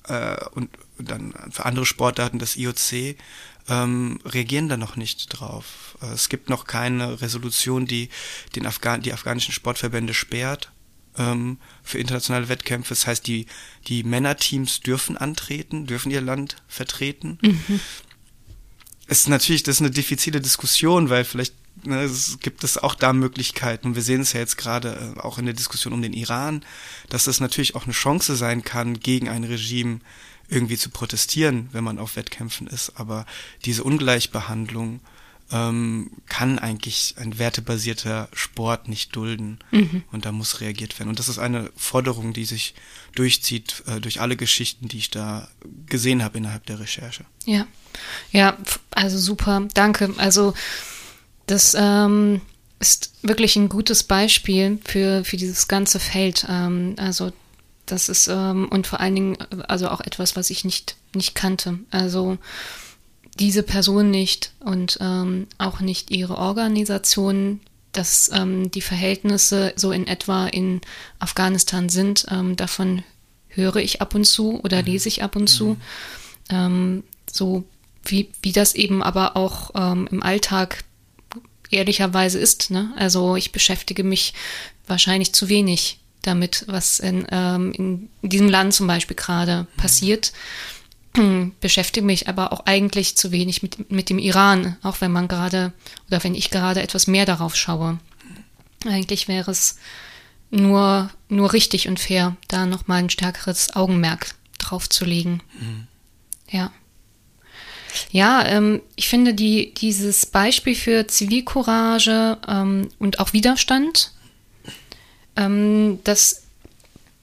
[0.05, 3.17] äh, und dann für andere Sportarten das IOC
[3.71, 5.97] ähm, reagieren da noch nicht drauf.
[6.03, 8.11] Äh, es gibt noch keine Resolution, die
[8.57, 10.73] den Afghan die afghanischen Sportverbände sperrt
[11.17, 12.91] ähm, für internationale Wettkämpfe.
[12.91, 13.47] Das heißt, die,
[13.87, 17.39] die Männerteams dürfen antreten, dürfen ihr Land vertreten.
[17.41, 17.81] Mhm.
[19.07, 21.55] Es ist natürlich, das ist eine diffizile Diskussion, weil vielleicht
[21.85, 23.95] ne, es gibt es auch da Möglichkeiten.
[23.95, 26.65] Wir sehen es ja jetzt gerade äh, auch in der Diskussion um den Iran,
[27.09, 30.01] dass das natürlich auch eine Chance sein kann, gegen ein Regime
[30.51, 32.93] irgendwie zu protestieren, wenn man auf Wettkämpfen ist.
[32.97, 33.25] Aber
[33.65, 35.01] diese Ungleichbehandlung
[35.53, 39.59] ähm, kann eigentlich ein wertebasierter Sport nicht dulden.
[39.71, 40.03] Mhm.
[40.13, 41.09] Und da muss reagiert werden.
[41.09, 42.75] Und das ist eine Forderung, die sich
[43.15, 45.49] durchzieht äh, durch alle Geschichten, die ich da
[45.87, 47.25] gesehen habe innerhalb der Recherche.
[47.45, 47.67] Ja,
[48.31, 48.57] ja,
[48.93, 50.15] also super, danke.
[50.19, 50.55] Also
[51.47, 52.41] das ähm,
[52.79, 56.47] ist wirklich ein gutes Beispiel für, für dieses ganze Feld.
[56.49, 57.33] Ähm, also
[57.91, 59.37] das ist ähm, und vor allen Dingen
[59.69, 61.79] also auch etwas, was ich nicht, nicht kannte.
[61.91, 62.39] Also
[63.39, 67.61] diese Person nicht und ähm, auch nicht ihre Organisation,
[67.93, 70.81] dass ähm, die Verhältnisse so in etwa in
[71.19, 72.27] Afghanistan sind.
[72.31, 73.03] Ähm, davon
[73.49, 74.87] höre ich ab und zu oder mhm.
[74.87, 75.71] lese ich ab und zu.
[75.71, 75.77] Mhm.
[76.51, 77.65] Ähm, so
[78.05, 80.85] wie, wie das eben aber auch ähm, im Alltag
[81.71, 82.71] ehrlicherweise ist.
[82.71, 82.93] Ne?
[82.97, 84.35] Also ich beschäftige mich
[84.87, 89.81] wahrscheinlich zu wenig damit, was in, ähm, in diesem Land zum Beispiel gerade mhm.
[89.81, 90.33] passiert.
[91.61, 95.73] Beschäftige mich aber auch eigentlich zu wenig mit, mit dem Iran, auch wenn man gerade
[96.09, 97.99] oder wenn ich gerade etwas mehr darauf schaue.
[98.87, 99.79] Eigentlich wäre es
[100.51, 105.43] nur, nur richtig und fair, da nochmal ein stärkeres Augenmerk drauf zu legen.
[105.59, 105.87] Mhm.
[106.51, 106.73] Ja.
[108.13, 114.13] Ja, ähm, ich finde die, dieses Beispiel für Zivilcourage ähm, und auch Widerstand,
[115.37, 116.43] ähm, das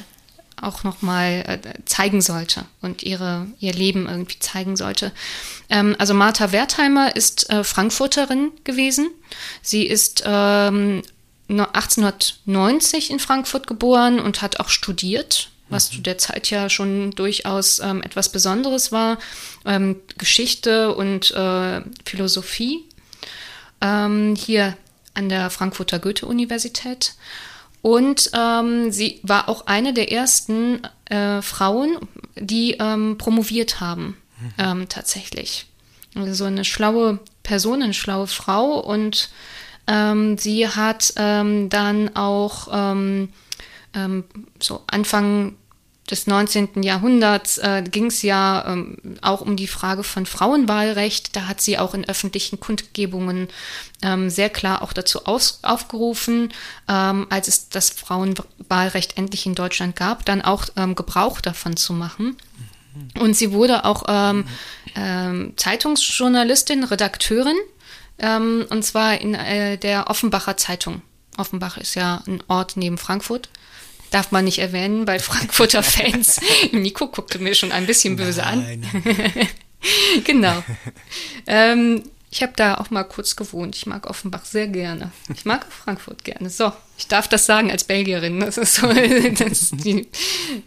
[0.61, 5.12] auch nochmal äh, zeigen sollte und ihre, ihr Leben irgendwie zeigen sollte.
[5.70, 9.11] Ähm, also Martha Wertheimer ist äh, Frankfurterin gewesen.
[9.62, 11.03] Sie ist ähm,
[11.49, 15.97] 1890 in Frankfurt geboren und hat auch studiert, was mhm.
[15.97, 19.18] zu der Zeit ja schon durchaus ähm, etwas Besonderes war.
[19.64, 22.85] Ähm, Geschichte und äh, Philosophie
[23.81, 24.77] ähm, hier
[25.14, 27.14] an der Frankfurter Goethe-Universität.
[27.83, 31.99] Und ähm, sie war auch eine der ersten äh, Frauen,
[32.37, 34.16] die ähm, promoviert haben,
[34.57, 34.89] mhm.
[34.89, 35.66] tatsächlich.
[36.14, 38.79] Also so eine schlaue Person, eine schlaue Frau.
[38.79, 39.31] Und
[39.89, 43.29] ähm, sie hat ähm, dann auch ähm,
[44.59, 45.57] so Anfang
[46.11, 46.82] des 19.
[46.82, 51.36] Jahrhunderts äh, ging es ja ähm, auch um die Frage von Frauenwahlrecht.
[51.36, 53.48] Da hat sie auch in öffentlichen Kundgebungen
[54.03, 56.53] ähm, sehr klar auch dazu aus, aufgerufen,
[56.88, 61.92] ähm, als es das Frauenwahlrecht endlich in Deutschland gab, dann auch ähm, Gebrauch davon zu
[61.92, 62.36] machen.
[63.18, 64.44] Und sie wurde auch ähm,
[64.96, 67.57] ähm, Zeitungsjournalistin, Redakteurin,
[68.18, 71.03] und zwar in äh, der Offenbacher Zeitung.
[71.38, 73.48] Offenbach ist ja ein Ort neben Frankfurt
[74.13, 76.41] darf man nicht erwähnen, weil Frankfurter Fans.
[76.71, 78.87] Nico guckte mir schon ein bisschen böse Nein.
[78.93, 79.49] an.
[80.25, 80.63] genau.
[81.47, 83.77] Ähm, ich habe da auch mal kurz gewohnt.
[83.77, 85.13] Ich mag Offenbach sehr gerne.
[85.35, 86.49] Ich mag Frankfurt gerne.
[86.49, 88.41] So, ich darf das sagen als Belgierin.
[88.41, 88.87] Das ist so
[89.39, 90.09] das ist die,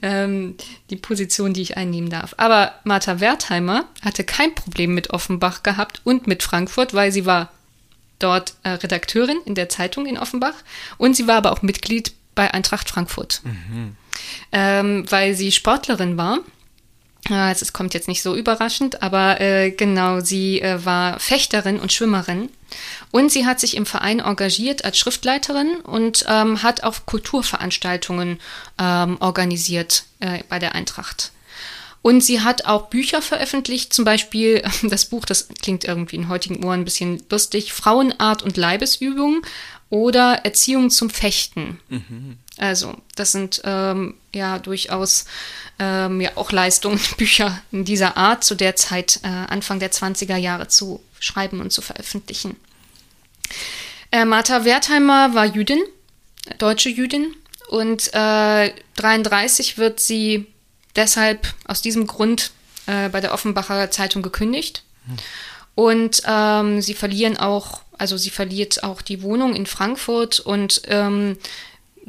[0.03, 0.55] ähm,
[0.91, 2.35] die Position, die ich einnehmen darf.
[2.37, 7.51] Aber Martha Wertheimer hatte kein Problem mit Offenbach gehabt und mit Frankfurt, weil sie war
[8.19, 10.55] dort äh, Redakteurin in der Zeitung in Offenbach
[10.97, 13.95] und sie war aber auch Mitglied bei Eintracht Frankfurt, mhm.
[14.51, 16.39] ähm, weil sie Sportlerin war.
[17.29, 21.91] Also es kommt jetzt nicht so überraschend, aber äh, genau, sie äh, war Fechterin und
[21.91, 22.49] Schwimmerin
[23.09, 28.39] und sie hat sich im Verein engagiert als Schriftleiterin und ähm, hat auch Kulturveranstaltungen
[28.79, 31.31] ähm, organisiert äh, bei der Eintracht.
[32.05, 36.63] Und sie hat auch Bücher veröffentlicht, zum Beispiel das Buch, das klingt irgendwie in heutigen
[36.63, 39.41] Ohren ein bisschen lustig, Frauenart und Leibesübung
[39.89, 41.79] oder Erziehung zum Fechten.
[41.89, 42.37] Mhm.
[42.57, 45.25] Also, das sind ähm, ja durchaus
[45.79, 50.37] ähm, ja auch Leistungen, Bücher in dieser Art zu der Zeit, äh, Anfang der 20er
[50.37, 52.55] Jahre zu schreiben und zu veröffentlichen.
[54.11, 55.81] Äh, Martha Wertheimer war Jüdin,
[56.57, 57.35] deutsche Jüdin,
[57.67, 60.47] und äh, 33 wird sie
[60.95, 62.51] deshalb aus diesem Grund
[62.85, 64.83] äh, bei der Offenbacher Zeitung gekündigt.
[65.05, 65.15] Mhm.
[65.75, 71.37] Und ähm, sie verlieren auch also sie verliert auch die Wohnung in Frankfurt und ähm,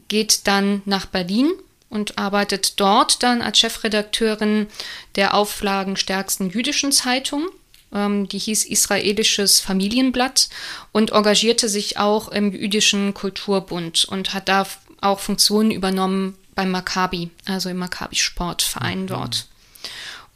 [0.08, 1.50] geht dann nach Berlin
[1.88, 4.66] und arbeitet dort dann als Chefredakteurin
[5.14, 7.48] der auflagenstärksten jüdischen Zeitung.
[7.92, 10.48] Ähm, die hieß Israelisches Familienblatt
[10.92, 14.66] und engagierte sich auch im jüdischen Kulturbund und hat da
[15.00, 19.06] auch Funktionen übernommen beim Maccabi, also im Maccabi-Sportverein mhm.
[19.06, 19.46] dort.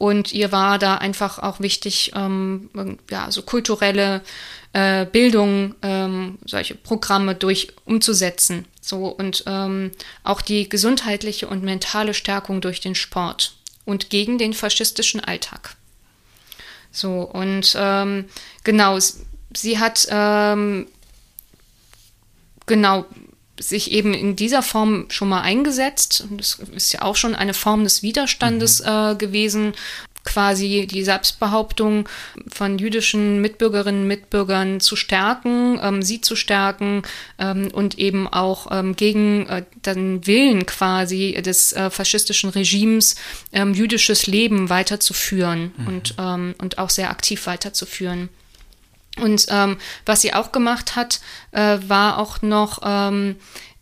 [0.01, 2.71] Und ihr war da einfach auch wichtig, ähm,
[3.11, 4.23] ja, so kulturelle
[4.73, 8.65] äh, Bildung, ähm, solche Programme durch umzusetzen.
[8.81, 9.91] So und ähm,
[10.23, 13.53] auch die gesundheitliche und mentale Stärkung durch den Sport
[13.85, 15.75] und gegen den faschistischen Alltag.
[16.91, 18.25] So und ähm,
[18.63, 18.97] genau,
[19.55, 20.87] sie hat ähm,
[22.65, 23.05] genau
[23.59, 26.25] sich eben in dieser Form schon mal eingesetzt.
[26.31, 28.87] Das ist ja auch schon eine Form des Widerstandes mhm.
[28.87, 29.73] äh, gewesen
[30.23, 32.07] quasi die Selbstbehauptung
[32.47, 37.01] von jüdischen Mitbürgerinnen und Mitbürgern zu stärken, ähm, sie zu stärken
[37.39, 43.15] ähm, und eben auch ähm, gegen äh, den Willen quasi des äh, faschistischen Regimes
[43.51, 45.87] ähm, jüdisches Leben weiterzuführen mhm.
[45.87, 48.29] und, ähm, und auch sehr aktiv weiterzuführen.
[49.19, 51.19] Und ähm, was sie auch gemacht hat,
[51.51, 52.81] äh, war auch noch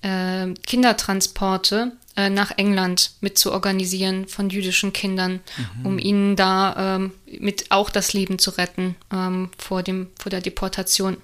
[0.02, 5.40] äh, Kindertransporte äh, nach England mit zu organisieren von jüdischen Kindern,
[5.80, 5.86] mhm.
[5.86, 10.42] um ihnen da ähm, mit auch das Leben zu retten ähm, vor, dem, vor der
[10.42, 11.16] Deportation.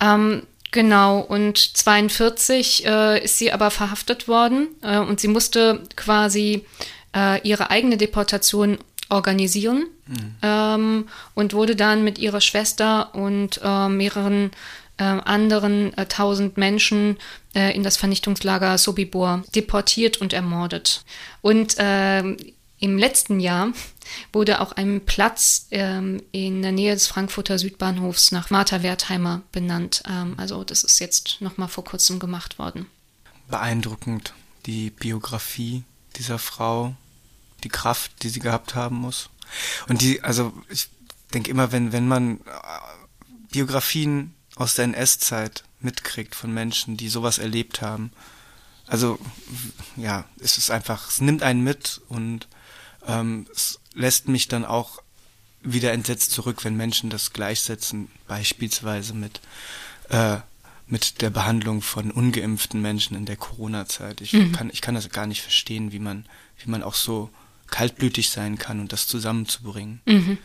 [0.00, 6.64] Ähm, genau, und 42 äh, ist sie aber verhaftet worden äh, und sie musste quasi
[7.14, 8.78] äh, ihre eigene Deportation
[9.10, 10.34] organisieren mhm.
[10.42, 14.50] ähm, und wurde dann mit ihrer Schwester und äh, mehreren
[14.98, 17.18] äh, anderen tausend Menschen
[17.54, 21.04] äh, in das Vernichtungslager Sobibor deportiert und ermordet.
[21.42, 22.22] Und äh,
[22.78, 23.72] im letzten Jahr
[24.32, 30.02] wurde auch ein Platz ähm, in der Nähe des Frankfurter Südbahnhofs nach Martha Wertheimer benannt.
[30.08, 32.86] Ähm, also das ist jetzt nochmal vor kurzem gemacht worden.
[33.48, 34.34] Beeindruckend,
[34.66, 35.84] die Biografie
[36.16, 36.94] dieser Frau,
[37.64, 39.30] die Kraft, die sie gehabt haben muss.
[39.88, 40.88] Und die, also ich
[41.32, 42.40] denke immer, wenn, wenn man äh,
[43.50, 48.12] Biografien aus der NS-Zeit mitkriegt von Menschen, die sowas erlebt haben,
[48.86, 49.18] also
[49.96, 52.48] ja, es ist einfach, es nimmt einen mit und
[53.06, 55.02] ähm, es lässt mich dann auch
[55.62, 59.40] wieder entsetzt zurück, wenn Menschen das gleichsetzen, beispielsweise mit
[60.10, 60.38] äh,
[60.88, 64.20] mit der Behandlung von ungeimpften Menschen in der Corona-Zeit.
[64.20, 64.52] Ich mhm.
[64.52, 66.26] kann ich kann das gar nicht verstehen, wie man
[66.58, 67.30] wie man auch so
[67.66, 70.00] kaltblütig sein kann und das zusammenzubringen.
[70.06, 70.38] Mhm.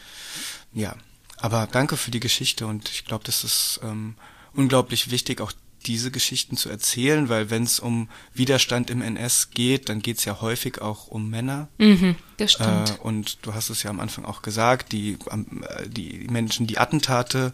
[0.74, 0.96] Ja,
[1.38, 4.16] aber danke für die Geschichte und ich glaube, das ist ähm,
[4.54, 5.52] unglaublich wichtig, auch
[5.86, 10.26] diese Geschichten zu erzählen, weil wenn es um Widerstand im NS geht, dann geht es
[10.26, 11.70] ja häufig auch um Männer.
[11.78, 13.00] Mhm, das stimmt.
[13.00, 16.78] Äh, und du hast es ja am Anfang auch gesagt, die, äh, die Menschen, die
[16.78, 17.54] Attentate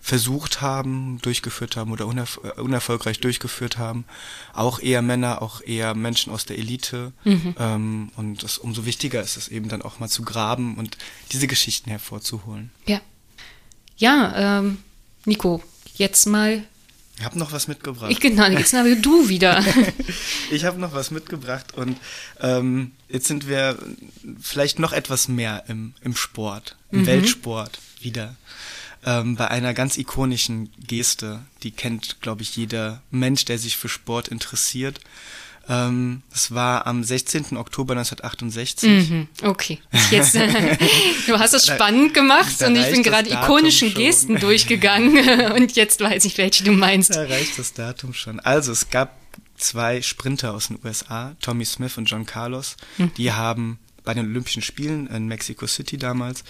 [0.00, 4.04] versucht haben, durchgeführt haben oder unerf äh, unerfolgreich durchgeführt haben,
[4.52, 7.12] auch eher Männer, auch eher Menschen aus der Elite.
[7.24, 7.54] Mhm.
[7.58, 10.98] Ähm, und das, umso wichtiger ist es eben dann auch mal zu graben und
[11.32, 12.70] diese Geschichten hervorzuholen.
[12.86, 13.00] Ja.
[13.96, 14.78] Ja, ähm,
[15.24, 15.62] Nico,
[15.96, 16.64] jetzt mal
[17.18, 18.12] ich habe noch was mitgebracht.
[18.12, 19.64] Ich, genau, jetzt aber du wieder.
[20.52, 21.98] ich habe noch was mitgebracht und
[22.40, 23.76] ähm, jetzt sind wir
[24.40, 27.06] vielleicht noch etwas mehr im, im Sport, im mhm.
[27.06, 28.36] Weltsport wieder.
[29.04, 33.88] Ähm, bei einer ganz ikonischen Geste, die kennt, glaube ich, jeder Mensch, der sich für
[33.88, 35.00] Sport interessiert.
[35.68, 37.56] Ähm, es war am 16.
[37.56, 39.10] Oktober 1968.
[39.10, 39.78] Mhm, okay.
[40.10, 40.34] Jetzt,
[41.26, 44.02] du hast es spannend gemacht da, da und ich bin gerade ikonischen schon.
[44.02, 47.14] Gesten durchgegangen und jetzt weiß ich, welche du meinst.
[47.14, 48.40] Da reicht das Datum schon.
[48.40, 49.18] Also es gab
[49.58, 53.12] zwei Sprinter aus den USA, Tommy Smith und John Carlos, mhm.
[53.14, 56.44] die haben bei den Olympischen Spielen in Mexico City damals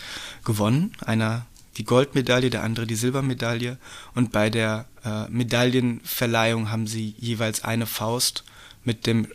[0.45, 0.93] gewonnen.
[1.05, 1.47] Einer
[1.79, 3.79] die Goldmedaille, der andere die Silbermedaille.
[4.15, 8.45] Und bei der äh, Medaillenverleihung haben sie jeweils eine Faust
[8.85, 9.29] mit dem,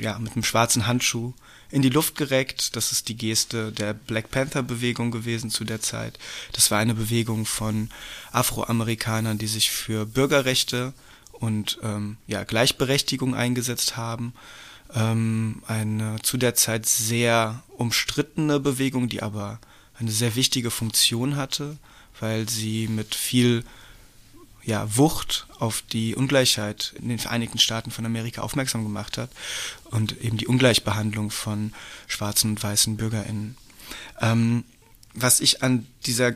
[0.00, 1.32] ja, mit dem schwarzen Handschuh
[1.70, 2.76] in die Luft gereckt.
[2.76, 6.18] Das ist die Geste der Black Panther Bewegung gewesen zu der Zeit.
[6.52, 7.90] Das war eine Bewegung von
[8.32, 10.92] Afroamerikanern, die sich für Bürgerrechte
[11.32, 14.34] und ähm, ja, Gleichberechtigung eingesetzt haben.
[14.94, 19.60] Ähm, eine zu der Zeit sehr umstrittene Bewegung, die aber
[19.98, 21.76] eine sehr wichtige Funktion hatte,
[22.20, 23.64] weil sie mit viel
[24.62, 29.30] ja, Wucht auf die Ungleichheit in den Vereinigten Staaten von Amerika aufmerksam gemacht hat
[29.84, 31.72] und eben die Ungleichbehandlung von
[32.06, 33.56] schwarzen und weißen BürgerInnen.
[34.20, 34.64] Ähm,
[35.14, 36.34] was ich an dieser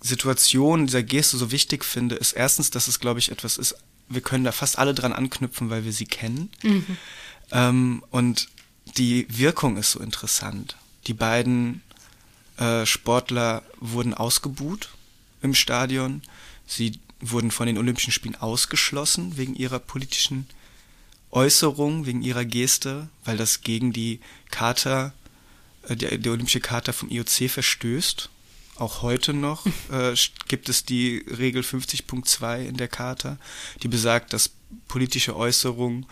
[0.00, 3.76] Situation, dieser Geste so wichtig finde, ist erstens, dass es, glaube ich, etwas ist,
[4.08, 6.50] wir können da fast alle dran anknüpfen, weil wir sie kennen.
[6.62, 6.96] Mhm.
[7.52, 8.48] Ähm, und
[8.96, 10.76] die Wirkung ist so interessant.
[11.06, 11.82] Die beiden
[12.58, 14.90] äh, Sportler wurden ausgebuht
[15.42, 16.22] im Stadion.
[16.66, 20.46] Sie wurden von den Olympischen Spielen ausgeschlossen wegen ihrer politischen
[21.30, 25.12] Äußerung, wegen ihrer Geste, weil das gegen die Charta,
[25.88, 28.30] äh, die, die Olympische Charta vom IOC verstößt.
[28.76, 30.14] Auch heute noch äh,
[30.46, 33.38] gibt es die Regel 50.2 in der Charta,
[33.82, 34.50] die besagt, dass
[34.86, 36.06] politische Äußerungen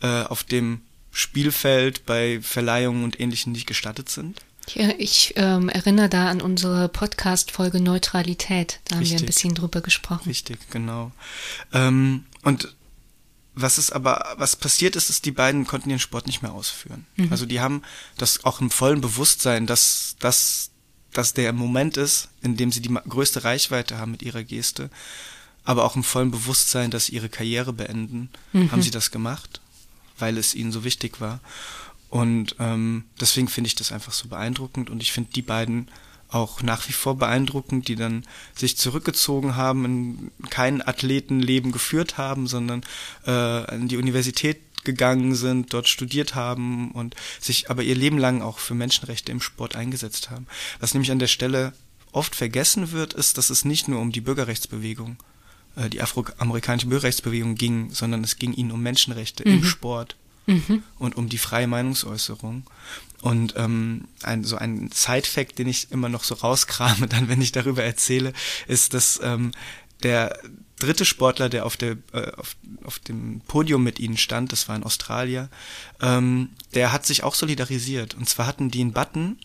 [0.00, 0.80] äh, auf dem
[1.10, 4.40] Spielfeld bei Verleihungen und Ähnlichem nicht gestattet sind.
[4.98, 8.80] Ich ähm, erinnere da an unsere Podcast-Folge Neutralität.
[8.84, 9.18] Da haben Richtig.
[9.18, 10.22] wir ein bisschen drüber gesprochen.
[10.26, 11.12] Richtig, genau.
[11.72, 12.74] Ähm, und
[13.54, 17.06] was ist aber, was passiert ist, ist, die beiden konnten ihren Sport nicht mehr ausführen.
[17.16, 17.28] Mhm.
[17.30, 17.82] Also die haben
[18.16, 20.70] das auch im vollen Bewusstsein, dass, dass,
[21.12, 24.90] dass der Moment ist, in dem sie die größte Reichweite haben mit ihrer Geste,
[25.64, 28.72] aber auch im vollen Bewusstsein, dass sie ihre Karriere beenden, mhm.
[28.72, 29.60] haben sie das gemacht,
[30.18, 31.40] weil es ihnen so wichtig war.
[32.12, 35.88] Und ähm, deswegen finde ich das einfach so beeindruckend und ich finde die beiden
[36.28, 42.48] auch nach wie vor beeindruckend, die dann sich zurückgezogen haben, in kein Athletenleben geführt haben,
[42.48, 42.82] sondern
[43.24, 48.42] äh, an die Universität gegangen sind, dort studiert haben und sich aber ihr Leben lang
[48.42, 50.46] auch für Menschenrechte im Sport eingesetzt haben.
[50.80, 51.72] Was nämlich an der Stelle
[52.12, 55.16] oft vergessen wird, ist, dass es nicht nur um die Bürgerrechtsbewegung,
[55.76, 59.54] äh, die afroamerikanische Bürgerrechtsbewegung ging, sondern es ging ihnen um Menschenrechte mhm.
[59.54, 60.16] im Sport
[60.46, 60.82] mhm.
[60.98, 62.64] und um die freie Meinungsäußerung.
[63.20, 67.52] Und ähm, ein, so ein Side-Fact, den ich immer noch so rauskrame, dann, wenn ich
[67.52, 68.32] darüber erzähle,
[68.66, 69.52] ist, dass ähm,
[70.02, 70.38] der
[70.78, 74.74] dritte Sportler, der auf, der, äh, auf, auf dem Podium mit ihnen stand, das war
[74.74, 75.48] ein Australier,
[76.00, 78.14] ähm, der hat sich auch solidarisiert.
[78.14, 79.38] Und zwar hatten die einen Button,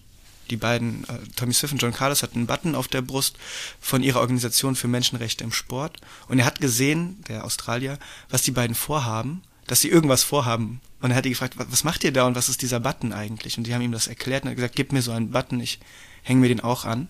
[0.49, 3.37] die beiden, äh, Tommy Smith und John Carlos hatten einen Button auf der Brust
[3.79, 5.99] von ihrer Organisation für Menschenrechte im Sport.
[6.27, 11.11] Und er hat gesehen, der Australier, was die beiden vorhaben dass sie irgendwas vorhaben Und
[11.11, 13.57] er hat die gefragt, was macht ihr da und was ist dieser Button eigentlich?
[13.57, 15.59] Und die haben ihm das erklärt und er hat gesagt, gib mir so einen Button,
[15.59, 15.79] ich
[16.23, 17.07] hänge mir den auch an.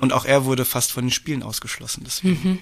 [0.00, 2.50] Und auch er wurde fast von den Spielen ausgeschlossen deswegen.
[2.50, 2.58] Mhm.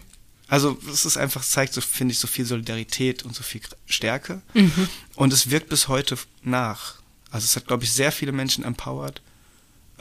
[0.46, 4.42] Also es ist einfach, zeigt so, finde ich, so viel Solidarität und so viel Stärke.
[4.52, 4.88] Mhm.
[5.14, 6.96] Und es wirkt bis heute nach.
[7.30, 9.22] Also es hat, glaube ich, sehr viele Menschen empowered.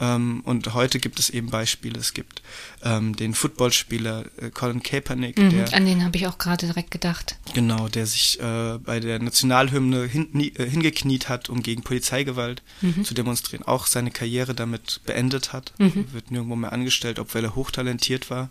[0.00, 1.98] Ähm, und heute gibt es eben Beispiele.
[1.98, 2.42] Es gibt
[2.82, 5.38] ähm, den Footballspieler äh, Colin Kaepernick.
[5.38, 7.36] Mhm, der, an den habe ich auch gerade direkt gedacht.
[7.52, 12.62] Genau, der sich äh, bei der Nationalhymne hin, nie, äh, hingekniet hat, um gegen Polizeigewalt
[12.80, 13.04] mhm.
[13.04, 13.64] zu demonstrieren.
[13.64, 15.74] Auch seine Karriere damit beendet hat.
[15.78, 16.06] Mhm.
[16.12, 18.48] Wird nirgendwo mehr angestellt, obwohl er hochtalentiert war.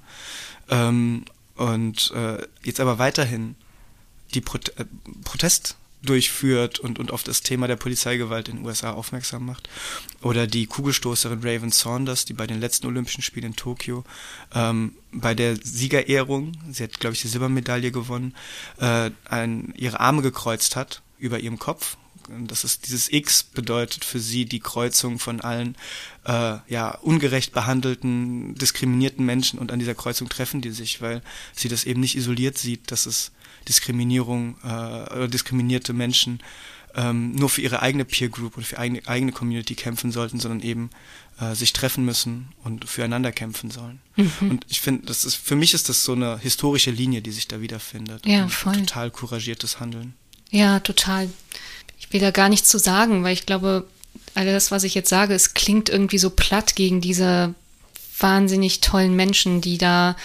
[0.70, 1.26] Ähm,
[1.56, 3.56] und äh, jetzt aber weiterhin
[4.36, 4.86] die Pro äh,
[5.24, 9.70] Protest durchführt und, und auf das Thema der Polizeigewalt in den USA aufmerksam macht.
[10.22, 14.04] Oder die Kugelstoßerin Raven Saunders, die bei den letzten Olympischen Spielen in Tokio
[14.54, 18.36] ähm, bei der Siegerehrung, sie hat, glaube ich, die Silbermedaille gewonnen,
[18.78, 21.98] äh, ein, ihre Arme gekreuzt hat über ihrem Kopf.
[22.48, 25.76] Das ist dieses X bedeutet für sie die Kreuzung von allen
[26.26, 31.24] äh, ja ungerecht behandelten, diskriminierten Menschen und an dieser Kreuzung treffen die sich, weil
[31.56, 33.32] sie das eben nicht isoliert sieht, dass es
[33.68, 36.42] Diskriminierung äh, oder diskriminierte Menschen
[36.96, 40.62] ähm, nur für ihre eigene Peer Group und für eigene, eigene Community kämpfen sollten, sondern
[40.62, 40.90] eben
[41.40, 44.00] äh, sich treffen müssen und füreinander kämpfen sollen.
[44.16, 44.50] Mhm.
[44.50, 47.48] Und ich finde, das ist für mich ist das so eine historische Linie, die sich
[47.48, 48.26] da wiederfindet.
[48.26, 48.74] Ja, voll.
[48.74, 50.14] Total couragiertes Handeln.
[50.50, 51.30] Ja, total.
[52.00, 53.88] Ich will da gar nichts zu sagen, weil ich glaube,
[54.34, 57.54] alles, was ich jetzt sage, es klingt irgendwie so platt gegen diese
[58.18, 60.16] wahnsinnig tollen Menschen, die da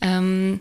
[0.00, 0.60] ähm,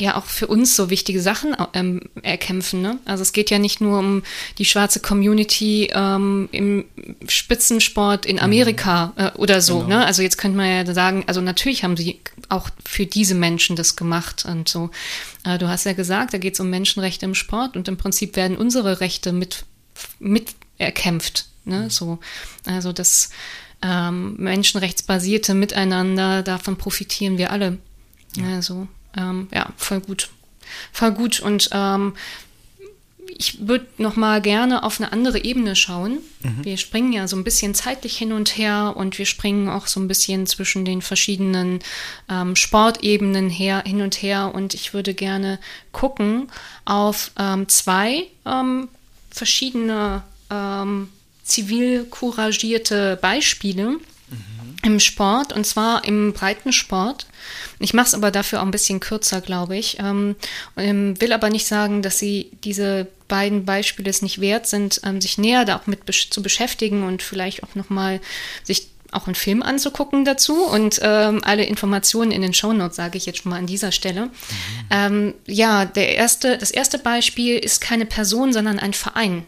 [0.00, 2.80] ja auch für uns so wichtige Sachen ähm, erkämpfen.
[2.80, 2.98] Ne?
[3.04, 4.22] Also es geht ja nicht nur um
[4.58, 6.84] die schwarze Community ähm, im
[7.26, 9.22] Spitzensport in Amerika mhm.
[9.22, 9.80] äh, oder so.
[9.80, 9.98] Genau.
[9.98, 10.06] Ne?
[10.06, 13.96] Also jetzt könnte man ja sagen, also natürlich haben sie auch für diese Menschen das
[13.96, 14.90] gemacht und so.
[15.44, 18.36] Äh, du hast ja gesagt, da geht es um Menschenrechte im Sport und im Prinzip
[18.36, 19.64] werden unsere Rechte mit,
[20.20, 21.46] mit erkämpft.
[21.64, 21.82] Ne?
[21.82, 21.90] Mhm.
[21.90, 22.18] So,
[22.66, 23.30] also das
[23.82, 27.78] ähm, menschenrechtsbasierte Miteinander, davon profitieren wir alle.
[28.36, 28.54] Ja.
[28.54, 28.86] Also
[29.18, 30.30] ähm, ja, voll gut.
[30.92, 31.40] Voll gut.
[31.40, 32.14] Und ähm,
[33.36, 36.18] ich würde noch mal gerne auf eine andere Ebene schauen.
[36.42, 36.64] Mhm.
[36.64, 40.00] Wir springen ja so ein bisschen zeitlich hin und her und wir springen auch so
[40.00, 41.80] ein bisschen zwischen den verschiedenen
[42.28, 44.52] ähm, Sportebenen her, hin und her.
[44.54, 45.58] Und ich würde gerne
[45.92, 46.48] gucken
[46.84, 48.88] auf ähm, zwei ähm,
[49.30, 51.08] verschiedene ähm,
[51.44, 54.57] zivil couragierte Beispiele mhm.
[54.88, 57.26] Im Sport und zwar im Breitensport.
[57.78, 59.98] Ich mache es aber dafür auch ein bisschen kürzer, glaube ich.
[60.00, 60.34] Ähm,
[60.76, 65.20] ähm, will aber nicht sagen, dass sie diese beiden Beispiele es nicht wert sind, ähm,
[65.20, 68.20] sich näher da auch mit besch zu beschäftigen und vielleicht auch nochmal
[68.64, 73.26] sich auch einen Film anzugucken dazu und ähm, alle Informationen in den Shownotes sage ich
[73.26, 74.26] jetzt schon mal an dieser Stelle.
[74.26, 74.32] Mhm.
[74.90, 79.44] Ähm, ja, der erste, das erste Beispiel ist keine Person, sondern ein Verein.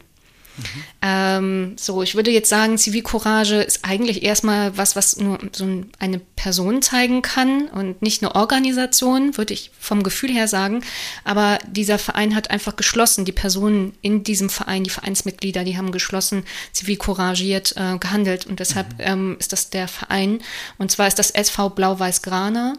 [0.61, 0.85] Mhm.
[1.03, 5.67] Ähm, so, ich würde jetzt sagen, Zivilcourage ist eigentlich erstmal was, was nur so
[5.99, 10.83] eine Person zeigen kann und nicht eine Organisation, würde ich vom Gefühl her sagen.
[11.25, 13.25] Aber dieser Verein hat einfach geschlossen.
[13.25, 18.47] Die Personen in diesem Verein, die Vereinsmitglieder, die haben geschlossen, zivilcouragiert äh, gehandelt.
[18.47, 19.05] Und deshalb mhm.
[19.05, 20.41] ähm, ist das der Verein.
[20.79, 22.75] Und zwar ist das SV Blau-Weiß-Grana.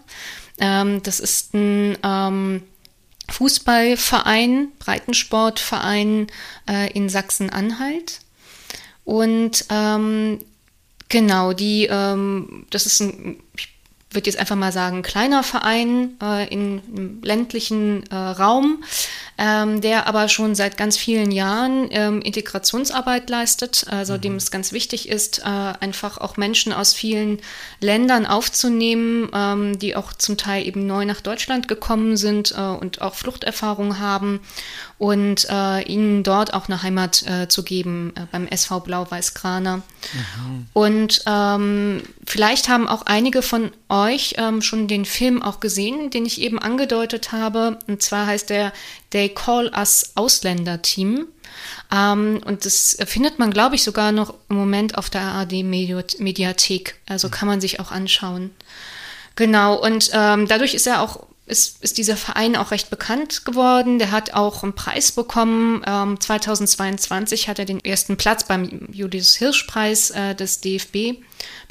[0.60, 2.64] Ähm, das ist ein ähm,
[3.32, 6.28] Fußballverein, Breitensportverein
[6.70, 8.20] äh, in Sachsen-Anhalt.
[9.04, 10.40] Und ähm,
[11.10, 13.70] genau, die, ähm, das ist ein, ich
[14.12, 18.84] würde jetzt einfach mal sagen, kleiner Verein äh, einem ländlichen äh, Raum,
[19.42, 24.22] ähm, der aber schon seit ganz vielen Jahren ähm, Integrationsarbeit leistet, also mhm.
[24.22, 27.40] dem es ganz wichtig ist, äh, einfach auch Menschen aus vielen
[27.80, 33.02] Ländern aufzunehmen, ähm, die auch zum Teil eben neu nach Deutschland gekommen sind äh, und
[33.02, 34.42] auch Fluchterfahrung haben
[35.00, 39.78] und äh, ihnen dort auch eine Heimat äh, zu geben äh, beim SV Blau-Weiß-Kraner.
[39.78, 40.68] Mhm.
[40.74, 46.28] Und ähm, vielleicht haben auch einige von euch ähm, schon den Film auch gesehen, den
[46.28, 47.80] ich eben angedeutet habe.
[47.88, 48.72] Und zwar heißt der
[49.12, 51.28] They Call Us Ausländer Team.
[51.94, 56.96] Ähm, und das findet man, glaube ich, sogar noch im Moment auf der ARD-Mediathek.
[57.08, 57.32] Also mhm.
[57.32, 58.52] kann man sich auch anschauen.
[59.36, 64.00] Genau, und ähm, dadurch ist er auch ist, ist dieser Verein auch recht bekannt geworden.
[64.00, 65.82] Der hat auch einen Preis bekommen.
[65.86, 71.22] Ähm, 2022 hat er den ersten Platz beim Julius Hirsch Preis äh, des DFB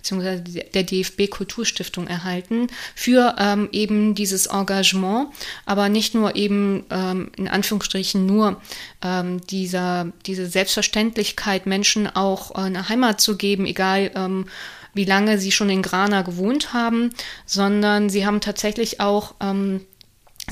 [0.00, 5.28] beziehungsweise der DFB Kulturstiftung erhalten für ähm, eben dieses Engagement,
[5.66, 8.60] aber nicht nur eben ähm, in Anführungsstrichen nur
[9.02, 14.46] ähm, dieser, diese Selbstverständlichkeit, Menschen auch äh, eine Heimat zu geben, egal ähm,
[14.94, 17.10] wie lange sie schon in Grana gewohnt haben,
[17.46, 19.80] sondern sie haben tatsächlich auch ähm,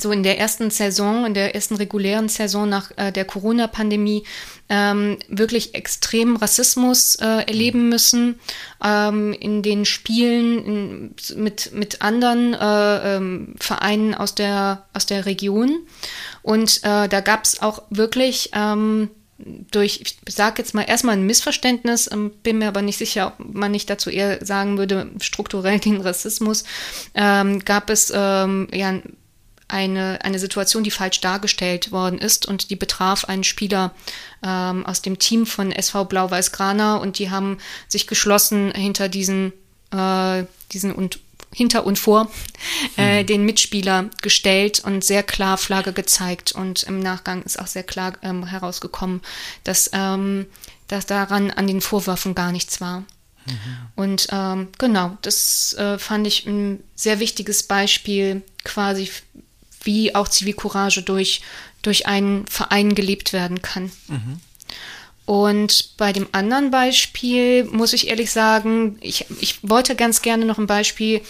[0.01, 4.25] so in der ersten Saison, in der ersten regulären Saison nach äh, der Corona-Pandemie
[4.69, 8.39] ähm, wirklich extremen Rassismus äh, erleben müssen
[8.85, 15.27] ähm, in den Spielen in, mit, mit anderen äh, ähm, Vereinen aus der, aus der
[15.27, 15.87] Region.
[16.43, 21.27] Und äh, da gab es auch wirklich ähm, durch, ich sage jetzt mal erstmal ein
[21.27, 25.79] Missverständnis, ähm, bin mir aber nicht sicher, ob man nicht dazu eher sagen würde, strukturell
[25.79, 26.65] den Rassismus,
[27.15, 29.01] ähm, gab es ähm, ja
[29.69, 33.95] eine, eine Situation, die falsch dargestellt worden ist und die betraf einen Spieler
[34.43, 39.53] ähm, aus dem Team von SV Blau-Weiß Grana und die haben sich geschlossen hinter diesen,
[39.93, 41.21] äh, diesen und
[41.55, 42.31] hinter und vor
[42.97, 43.27] äh, mhm.
[43.27, 48.15] den Mitspieler gestellt und sehr klar Flagge gezeigt und im Nachgang ist auch sehr klar
[48.23, 49.23] ähm, herausgekommen,
[49.65, 50.47] dass, ähm,
[50.89, 53.01] dass daran an den Vorwürfen gar nichts war.
[53.47, 53.77] Mhm.
[53.97, 59.11] Und ähm, genau, das äh, fand ich ein sehr wichtiges Beispiel quasi
[59.83, 61.41] wie auch Zivilcourage durch,
[61.83, 63.91] durch einen Verein gelebt werden kann.
[64.09, 64.41] Mhm.
[65.29, 70.57] Und bei dem anderen Beispiel muss ich ehrlich sagen, ich, ich wollte ganz gerne noch
[70.57, 71.21] ein Beispiel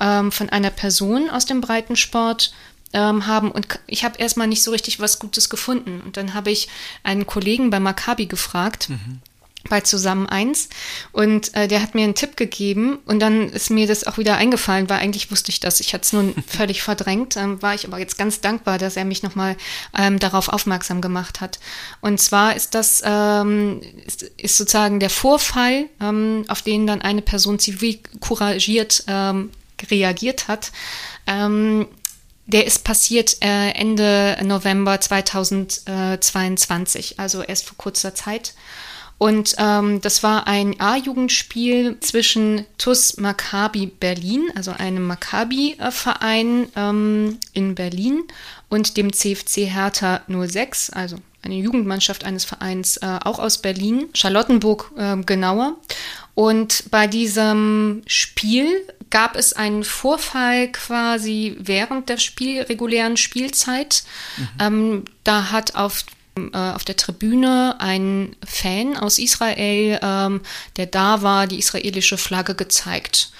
[0.00, 2.52] ähm, von einer Person aus dem Breitensport
[2.92, 6.00] ähm, haben und ich habe erstmal nicht so richtig was Gutes gefunden.
[6.06, 6.68] Und dann habe ich
[7.02, 8.90] einen Kollegen bei Maccabi gefragt.
[8.90, 9.22] Mhm
[9.68, 10.68] bei Zusammen eins
[11.12, 14.36] und äh, der hat mir einen Tipp gegeben und dann ist mir das auch wieder
[14.36, 15.80] eingefallen, weil eigentlich wusste ich das.
[15.80, 19.04] Ich hatte es nun völlig verdrängt, ähm, war ich aber jetzt ganz dankbar, dass er
[19.04, 19.56] mich nochmal
[19.96, 21.58] ähm, darauf aufmerksam gemacht hat.
[22.00, 27.22] Und zwar ist das ähm, ist, ist sozusagen der Vorfall, ähm, auf den dann eine
[27.22, 29.50] Person zivil couragiert ähm,
[29.90, 30.72] reagiert hat.
[31.26, 31.86] Ähm,
[32.46, 38.54] der ist passiert äh, Ende November 2022, also erst vor kurzer Zeit.
[39.18, 47.74] Und ähm, das war ein A-Jugendspiel zwischen TUS Maccabi Berlin, also einem Maccabi-Verein ähm, in
[47.74, 48.22] Berlin,
[48.68, 54.92] und dem CFC Hertha 06, also eine Jugendmannschaft eines Vereins äh, auch aus Berlin, Charlottenburg
[54.96, 55.76] äh, genauer.
[56.34, 58.68] Und bei diesem Spiel
[59.10, 64.04] gab es einen Vorfall quasi während der Spiel, regulären Spielzeit.
[64.36, 64.48] Mhm.
[64.60, 66.04] Ähm, da hat auf
[66.52, 70.40] auf der Tribüne ein Fan aus Israel, ähm,
[70.76, 73.30] der da war, die israelische Flagge gezeigt.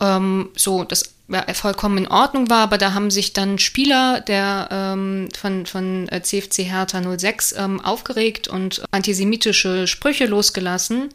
[0.00, 1.14] Ähm, so, das
[1.54, 6.58] vollkommen in Ordnung war, aber da haben sich dann Spieler der ähm, von, von CFC
[6.58, 11.08] äh, Hertha 06 ähm, aufgeregt und antisemitische Sprüche losgelassen.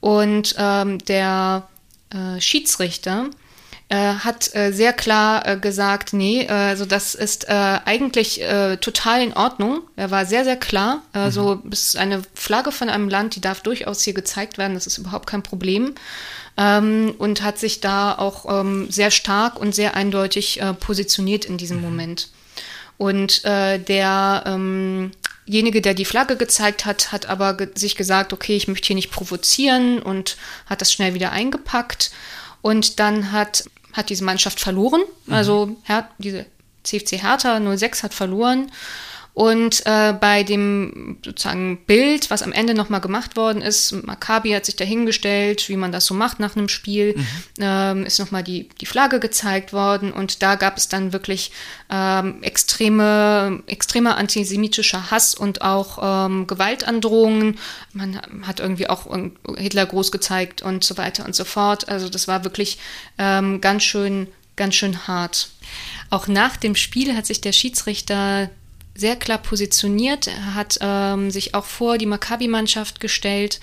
[0.00, 1.66] Und ähm, der
[2.10, 3.30] äh, Schiedsrichter
[3.90, 8.76] äh, hat äh, sehr klar äh, gesagt, nee, äh, also das ist äh, eigentlich äh,
[8.76, 9.80] total in Ordnung.
[9.96, 11.02] Er war sehr, sehr klar.
[11.14, 11.30] Äh, mhm.
[11.30, 14.74] So ist eine Flagge von einem Land, die darf durchaus hier gezeigt werden.
[14.74, 15.94] Das ist überhaupt kein Problem.
[16.58, 21.56] Ähm, und hat sich da auch ähm, sehr stark und sehr eindeutig äh, positioniert in
[21.56, 21.84] diesem mhm.
[21.84, 22.28] Moment.
[22.98, 25.12] Und äh, der ähm,
[25.46, 28.96] derjenige, der die Flagge gezeigt hat, hat aber ge sich gesagt, okay, ich möchte hier
[28.96, 30.36] nicht provozieren und
[30.66, 32.10] hat das schnell wieder eingepackt.
[32.60, 33.64] Und dann hat
[33.98, 35.02] hat diese Mannschaft verloren.
[35.26, 35.34] Mhm.
[35.34, 36.46] Also Her diese
[36.84, 38.70] CFC Hertha 06 hat verloren.
[39.38, 44.66] Und äh, bei dem sozusagen Bild, was am Ende nochmal gemacht worden ist, Maccabi hat
[44.66, 47.26] sich dahingestellt, wie man das so macht nach einem Spiel, mhm.
[47.60, 51.52] ähm, ist nochmal die, die Flagge gezeigt worden und da gab es dann wirklich
[51.88, 57.60] ähm, extreme, extremer antisemitischer Hass und auch ähm, Gewaltandrohungen.
[57.92, 59.06] Man hat irgendwie auch
[59.56, 61.88] Hitler groß gezeigt und so weiter und so fort.
[61.88, 62.78] Also das war wirklich
[63.18, 64.26] ähm, ganz schön,
[64.56, 65.50] ganz schön hart.
[66.10, 68.50] Auch nach dem Spiel hat sich der Schiedsrichter
[68.98, 70.26] sehr klar positioniert.
[70.26, 73.60] Er hat ähm, sich auch vor die Maccabi-Mannschaft gestellt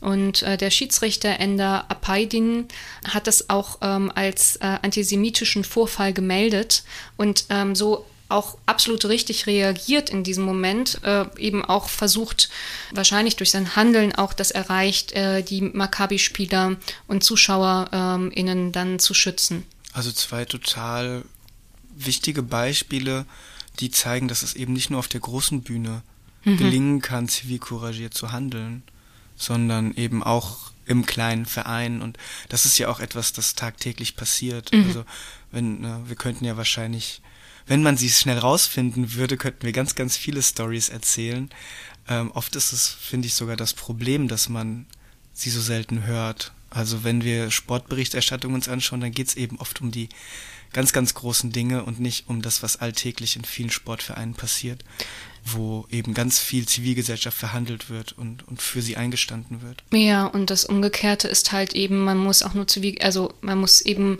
[0.00, 2.68] und äh, der Schiedsrichter Ender Apaydin
[3.06, 6.84] hat das auch ähm, als äh, antisemitischen Vorfall gemeldet
[7.16, 12.48] und ähm, so auch absolut richtig reagiert in diesem Moment, äh, eben auch versucht,
[12.92, 16.76] wahrscheinlich durch sein Handeln auch das erreicht, äh, die Maccabi-Spieler
[17.06, 19.64] und ZuschauerInnen ähm, dann zu schützen.
[19.92, 21.22] Also zwei total
[21.94, 23.26] wichtige Beispiele,
[23.80, 26.02] die zeigen, dass es eben nicht nur auf der großen Bühne
[26.44, 26.56] mhm.
[26.56, 28.82] gelingen kann, zivilcouragiert zu handeln,
[29.36, 32.00] sondern eben auch im kleinen Verein.
[32.00, 32.16] Und
[32.48, 34.72] das ist ja auch etwas, das tagtäglich passiert.
[34.72, 34.84] Mhm.
[34.86, 35.04] Also
[35.50, 37.20] wenn, ne, wir könnten ja wahrscheinlich,
[37.66, 41.50] wenn man sie schnell rausfinden würde, könnten wir ganz, ganz viele Stories erzählen.
[42.08, 44.86] Ähm, oft ist es, finde ich, sogar das Problem, dass man
[45.34, 46.52] sie so selten hört.
[46.70, 50.08] Also wenn wir Sportberichterstattung uns anschauen, dann geht es eben oft um die
[50.72, 54.84] ganz, ganz großen Dinge und nicht um das, was alltäglich in vielen Sportvereinen passiert,
[55.44, 59.84] wo eben ganz viel Zivilgesellschaft verhandelt wird und, und für sie eingestanden wird.
[59.92, 63.80] Ja, und das Umgekehrte ist halt eben, man muss auch nur zivil, also man muss
[63.80, 64.18] eben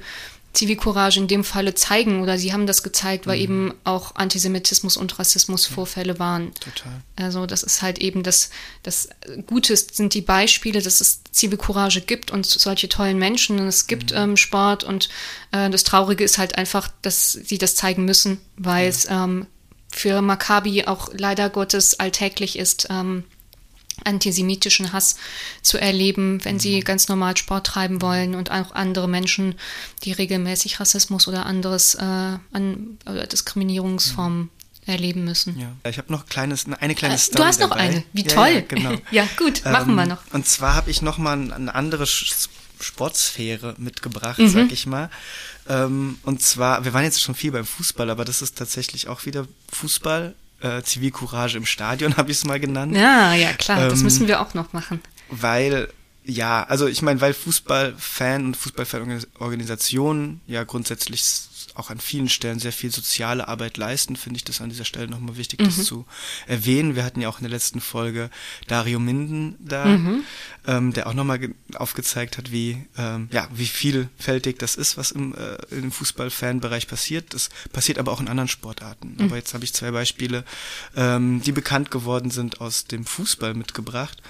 [0.56, 3.42] Zivilcourage in dem Falle zeigen oder sie haben das gezeigt, weil mhm.
[3.42, 6.52] eben auch Antisemitismus und Rassismus Vorfälle waren.
[6.54, 7.02] Total.
[7.16, 8.50] Also das ist halt eben das,
[8.82, 9.08] das
[9.46, 14.12] Gute sind die Beispiele, dass es Zivilcourage gibt und solche tollen Menschen und es gibt
[14.12, 14.18] mhm.
[14.18, 15.08] ähm, Sport und
[15.52, 18.88] äh, das Traurige ist halt einfach, dass sie das zeigen müssen, weil ja.
[18.88, 19.46] es ähm,
[19.92, 23.24] für Maccabi auch leider Gottes alltäglich ist, ähm,
[24.04, 25.16] antisemitischen Hass
[25.62, 26.84] zu erleben, wenn sie mhm.
[26.84, 29.54] ganz normal Sport treiben wollen und auch andere Menschen,
[30.04, 34.50] die regelmäßig Rassismus oder anderes äh, an oder Diskriminierungsformen
[34.86, 35.58] erleben müssen.
[35.58, 35.90] Ja.
[35.90, 37.42] Ich habe noch kleines, eine kleine äh, Story.
[37.42, 37.82] Du hast noch dabei.
[37.82, 38.04] eine.
[38.12, 38.54] Wie toll.
[38.54, 38.94] Ja, genau.
[39.10, 40.22] ja gut, machen ähm, wir noch.
[40.32, 44.48] Und zwar habe ich noch mal eine andere Sportsphäre mitgebracht, mhm.
[44.48, 45.10] sag ich mal.
[45.68, 49.26] Ähm, und zwar, wir waren jetzt schon viel beim Fußball, aber das ist tatsächlich auch
[49.26, 52.96] wieder Fußball äh, Zivilcourage im Stadion, habe ich es mal genannt.
[52.96, 55.00] Ja, ja, klar, ähm, das müssen wir auch noch machen.
[55.30, 55.88] Weil,
[56.24, 61.22] ja, also ich meine, weil Fußballfan und Fußballfanorganisationen ja grundsätzlich
[61.78, 65.08] auch an vielen Stellen sehr viel soziale Arbeit leisten, finde ich das an dieser Stelle
[65.08, 65.82] nochmal wichtig, das mhm.
[65.82, 66.06] zu
[66.46, 66.96] erwähnen.
[66.96, 68.30] Wir hatten ja auch in der letzten Folge
[68.66, 70.24] Dario Minden da, mhm.
[70.66, 71.40] ähm, der auch nochmal
[71.74, 77.34] aufgezeigt hat, wie, ähm, ja, wie vielfältig das ist, was im, äh, im Fußball-Fanbereich passiert.
[77.34, 79.14] Das passiert aber auch in anderen Sportarten.
[79.18, 79.24] Mhm.
[79.24, 80.44] Aber jetzt habe ich zwei Beispiele,
[80.96, 84.22] ähm, die bekannt geworden sind, aus dem Fußball mitgebracht.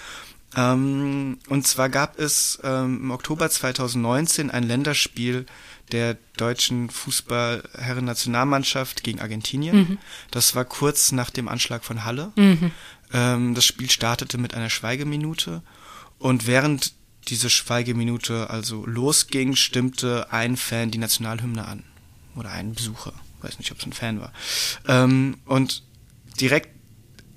[0.57, 5.47] Ähm, und zwar gab es ähm, im Oktober 2019 ein Länderspiel
[5.93, 9.77] der deutschen Fußballherren-Nationalmannschaft gegen Argentinien.
[9.77, 9.99] Mhm.
[10.31, 12.33] Das war kurz nach dem Anschlag von Halle.
[12.37, 12.73] Mhm.
[13.13, 15.63] Ähm, das Spiel startete mit einer Schweigeminute
[16.19, 16.93] und während
[17.29, 21.85] diese Schweigeminute also losging, stimmte ein Fan die Nationalhymne an.
[22.37, 23.13] Oder ein Besucher.
[23.43, 24.33] Weiß nicht, ob es ein Fan war.
[24.87, 25.83] Ähm, und
[26.41, 26.71] direkt,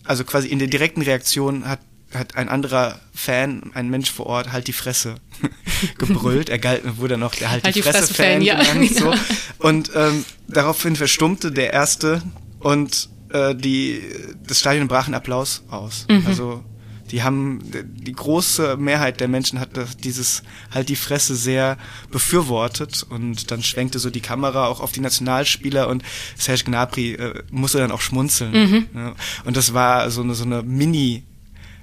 [0.03, 1.79] also quasi in der direkten Reaktion hat
[2.13, 5.15] hat ein anderer Fan, ein Mensch vor Ort, halt die Fresse
[5.97, 6.49] gebrüllt.
[6.49, 8.95] Er galt, wurde noch der halt, halt die, die Fresse-Fan Fresse ja, genannt.
[8.95, 9.13] So.
[9.59, 12.21] Und ähm, daraufhin verstummte der Erste
[12.59, 14.01] und äh, die,
[14.45, 16.05] das Stadion brach in Applaus aus.
[16.09, 16.25] Mhm.
[16.25, 16.63] Also
[17.11, 19.69] die haben, die große Mehrheit der Menschen hat
[20.03, 21.77] dieses halt die Fresse sehr
[22.11, 26.03] befürwortet und dann schwenkte so die Kamera auch auf die Nationalspieler und
[26.37, 28.51] Serge Gnabry äh, musste dann auch schmunzeln.
[28.51, 28.87] Mhm.
[28.93, 29.15] Ja.
[29.43, 31.23] Und das war so eine, so eine Mini-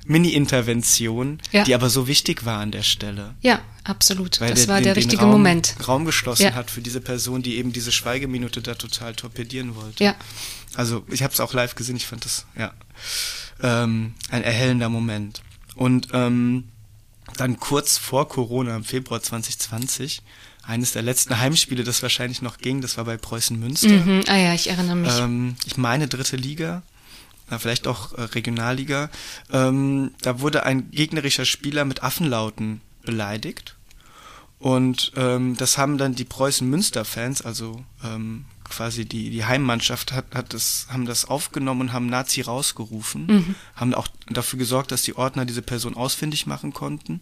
[0.07, 1.65] Mini-Intervention, ja.
[1.65, 3.35] die aber so wichtig war an der Stelle.
[3.41, 4.41] Ja, absolut.
[4.41, 5.75] Weil das der, war den, der richtige Raum, Moment.
[5.87, 6.55] Raum geschlossen ja.
[6.55, 10.05] hat für diese Person, die eben diese Schweigeminute da total torpedieren wollte.
[10.05, 10.15] Ja.
[10.75, 12.73] Also ich habe es auch live gesehen, ich fand das ja
[13.63, 15.43] ähm, ein erhellender Moment.
[15.75, 16.65] Und ähm,
[17.37, 20.23] dann kurz vor Corona, im Februar 2020,
[20.63, 23.89] eines der letzten Heimspiele, das wahrscheinlich noch ging, das war bei Preußen Münster.
[23.89, 24.25] Mhm.
[24.27, 25.19] Ah ja, ich erinnere mich.
[25.19, 26.83] Ähm, ich meine dritte Liga
[27.59, 29.11] vielleicht auch äh, Regionalliga,
[29.53, 33.77] ähm, da wurde ein gegnerischer Spieler mit Affenlauten beleidigt.
[34.59, 40.55] Und ähm, das haben dann die Preußen-Münster-Fans, also ähm, quasi die, die Heimmannschaft, hat, hat
[40.55, 43.55] das, haben das aufgenommen und haben Nazi rausgerufen, mhm.
[43.75, 47.21] haben auch dafür gesorgt, dass die Ordner diese Person ausfindig machen konnten.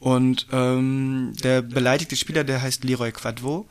[0.00, 3.68] Und ähm, der beleidigte Spieler, der heißt Leroy Quadvo,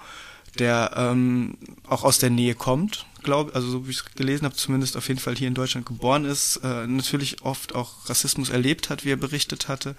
[0.60, 4.56] der ähm, auch aus der Nähe kommt, glaube also so wie ich es gelesen habe,
[4.56, 8.90] zumindest auf jeden Fall hier in Deutschland geboren ist, äh, natürlich oft auch Rassismus erlebt
[8.90, 9.96] hat, wie er berichtet hatte,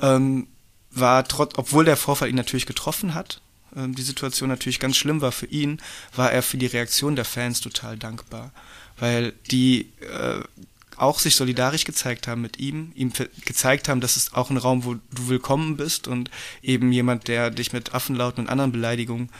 [0.00, 0.46] ähm,
[0.90, 3.40] war trotz, obwohl der Vorfall ihn natürlich getroffen hat,
[3.76, 5.80] äh, die Situation natürlich ganz schlimm war für ihn,
[6.14, 8.52] war er für die Reaktion der Fans total dankbar,
[8.98, 10.40] weil die äh,
[10.96, 13.12] auch sich solidarisch gezeigt haben mit ihm, ihm
[13.46, 16.30] gezeigt haben, dass es auch ein Raum, wo du willkommen bist und
[16.62, 19.30] eben jemand, der dich mit Affenlauten und anderen Beleidigungen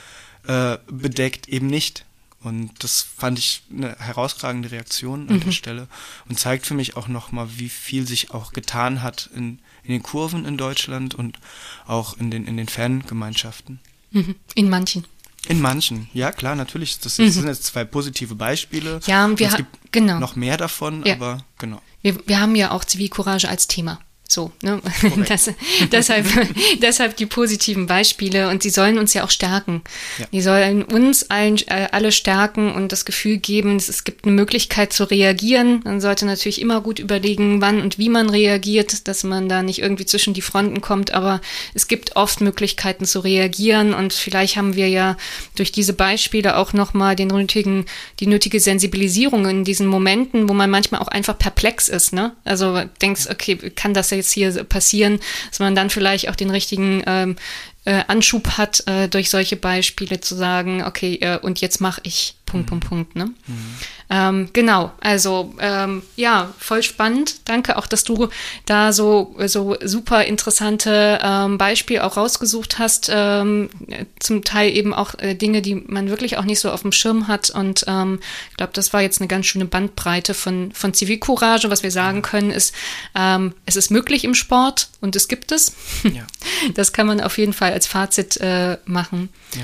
[0.46, 2.04] äh, bedeckt, eben nicht.
[2.42, 5.40] Und das fand ich eine herausragende Reaktion an mhm.
[5.40, 5.88] der Stelle
[6.28, 10.02] und zeigt für mich auch nochmal, wie viel sich auch getan hat in, in den
[10.02, 11.38] Kurven in Deutschland und
[11.86, 13.78] auch in den, in den Fangemeinschaften.
[14.10, 14.36] Mhm.
[14.54, 15.04] In manchen.
[15.48, 16.98] In manchen, ja klar, natürlich.
[17.00, 17.30] Das, mhm.
[17.30, 19.00] sind jetzt zwei positive Beispiele.
[19.06, 20.18] Ja, und wir es gibt genau.
[20.18, 21.14] noch mehr davon, ja.
[21.14, 21.80] aber genau.
[22.02, 24.00] Wir, wir haben ja auch Zivilcourage als Thema.
[24.30, 24.80] So, ne?
[25.28, 25.50] Das,
[25.90, 26.24] deshalb,
[26.80, 29.82] deshalb die positiven Beispiele und sie sollen uns ja auch stärken.
[30.18, 30.26] Ja.
[30.30, 34.92] Die sollen uns allen, äh, alle stärken und das Gefühl geben, es gibt eine Möglichkeit
[34.92, 35.80] zu reagieren.
[35.82, 39.80] Man sollte natürlich immer gut überlegen, wann und wie man reagiert, dass man da nicht
[39.80, 41.40] irgendwie zwischen die Fronten kommt, aber
[41.74, 45.16] es gibt oft Möglichkeiten zu reagieren und vielleicht haben wir ja
[45.56, 47.86] durch diese Beispiele auch nochmal den nötigen,
[48.20, 52.36] die nötige Sensibilisierung in diesen Momenten, wo man manchmal auch einfach perplex ist, ne?
[52.44, 56.50] Also denkst, okay, kann das ja jetzt hier passieren, dass man dann vielleicht auch den
[56.50, 57.36] richtigen ähm,
[57.84, 62.34] äh, Anschub hat, äh, durch solche Beispiele zu sagen, okay, äh, und jetzt mache ich
[62.46, 62.80] Punkt, mhm.
[62.80, 63.16] Punkt, Punkt.
[63.16, 63.26] Ne?
[63.46, 63.74] Mhm.
[64.12, 67.48] Ähm, genau, also ähm, ja, voll spannend.
[67.48, 68.28] Danke auch, dass du
[68.66, 73.08] da so, so super interessante ähm, Beispiele auch rausgesucht hast.
[73.12, 73.70] Ähm,
[74.18, 77.28] zum Teil eben auch äh, Dinge, die man wirklich auch nicht so auf dem Schirm
[77.28, 77.50] hat.
[77.50, 78.18] Und ähm,
[78.50, 81.70] ich glaube, das war jetzt eine ganz schöne Bandbreite von, von Zivilcourage.
[81.70, 82.74] Was wir sagen können, ist,
[83.14, 85.74] ähm, es ist möglich im Sport und es gibt es.
[86.02, 86.26] Ja.
[86.74, 89.30] Das kann man auf jeden Fall als Fazit äh, machen.
[89.54, 89.62] Ja.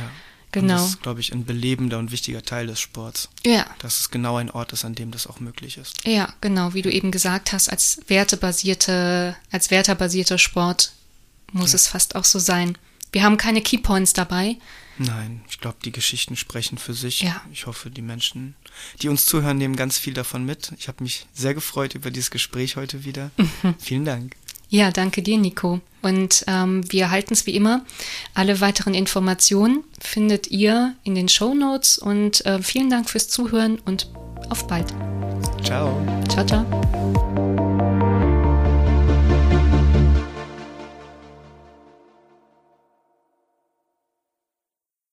[0.57, 0.73] Genau.
[0.73, 3.29] Und das ist, glaube ich, ein belebender und wichtiger Teil des Sports.
[3.45, 3.67] Ja.
[3.79, 6.07] Dass es genau ein Ort ist, an dem das auch möglich ist.
[6.07, 10.93] Ja, genau, wie du eben gesagt hast, als wertebasierte, als wertebasierter Sport
[11.53, 11.77] muss ja.
[11.77, 12.79] es fast auch so sein.
[13.13, 14.57] Wir haben keine Keypoints dabei.
[14.97, 17.21] Nein, ich glaube, die Geschichten sprechen für sich.
[17.21, 17.43] Ja.
[17.53, 18.57] Ich hoffe, die Menschen,
[19.03, 20.73] die uns zuhören, nehmen ganz viel davon mit.
[20.79, 23.31] Ich habe mich sehr gefreut über dieses Gespräch heute wieder.
[23.37, 23.75] Mhm.
[23.79, 24.37] Vielen Dank.
[24.69, 25.81] Ja, danke dir, Nico.
[26.03, 27.85] Und ähm, wir halten es wie immer.
[28.35, 31.99] Alle weiteren Informationen findet ihr in den Show Notes.
[31.99, 34.09] Und äh, vielen Dank fürs Zuhören und
[34.51, 34.93] auf bald.
[35.65, 36.01] Ciao.
[36.29, 37.26] Ciao, ciao.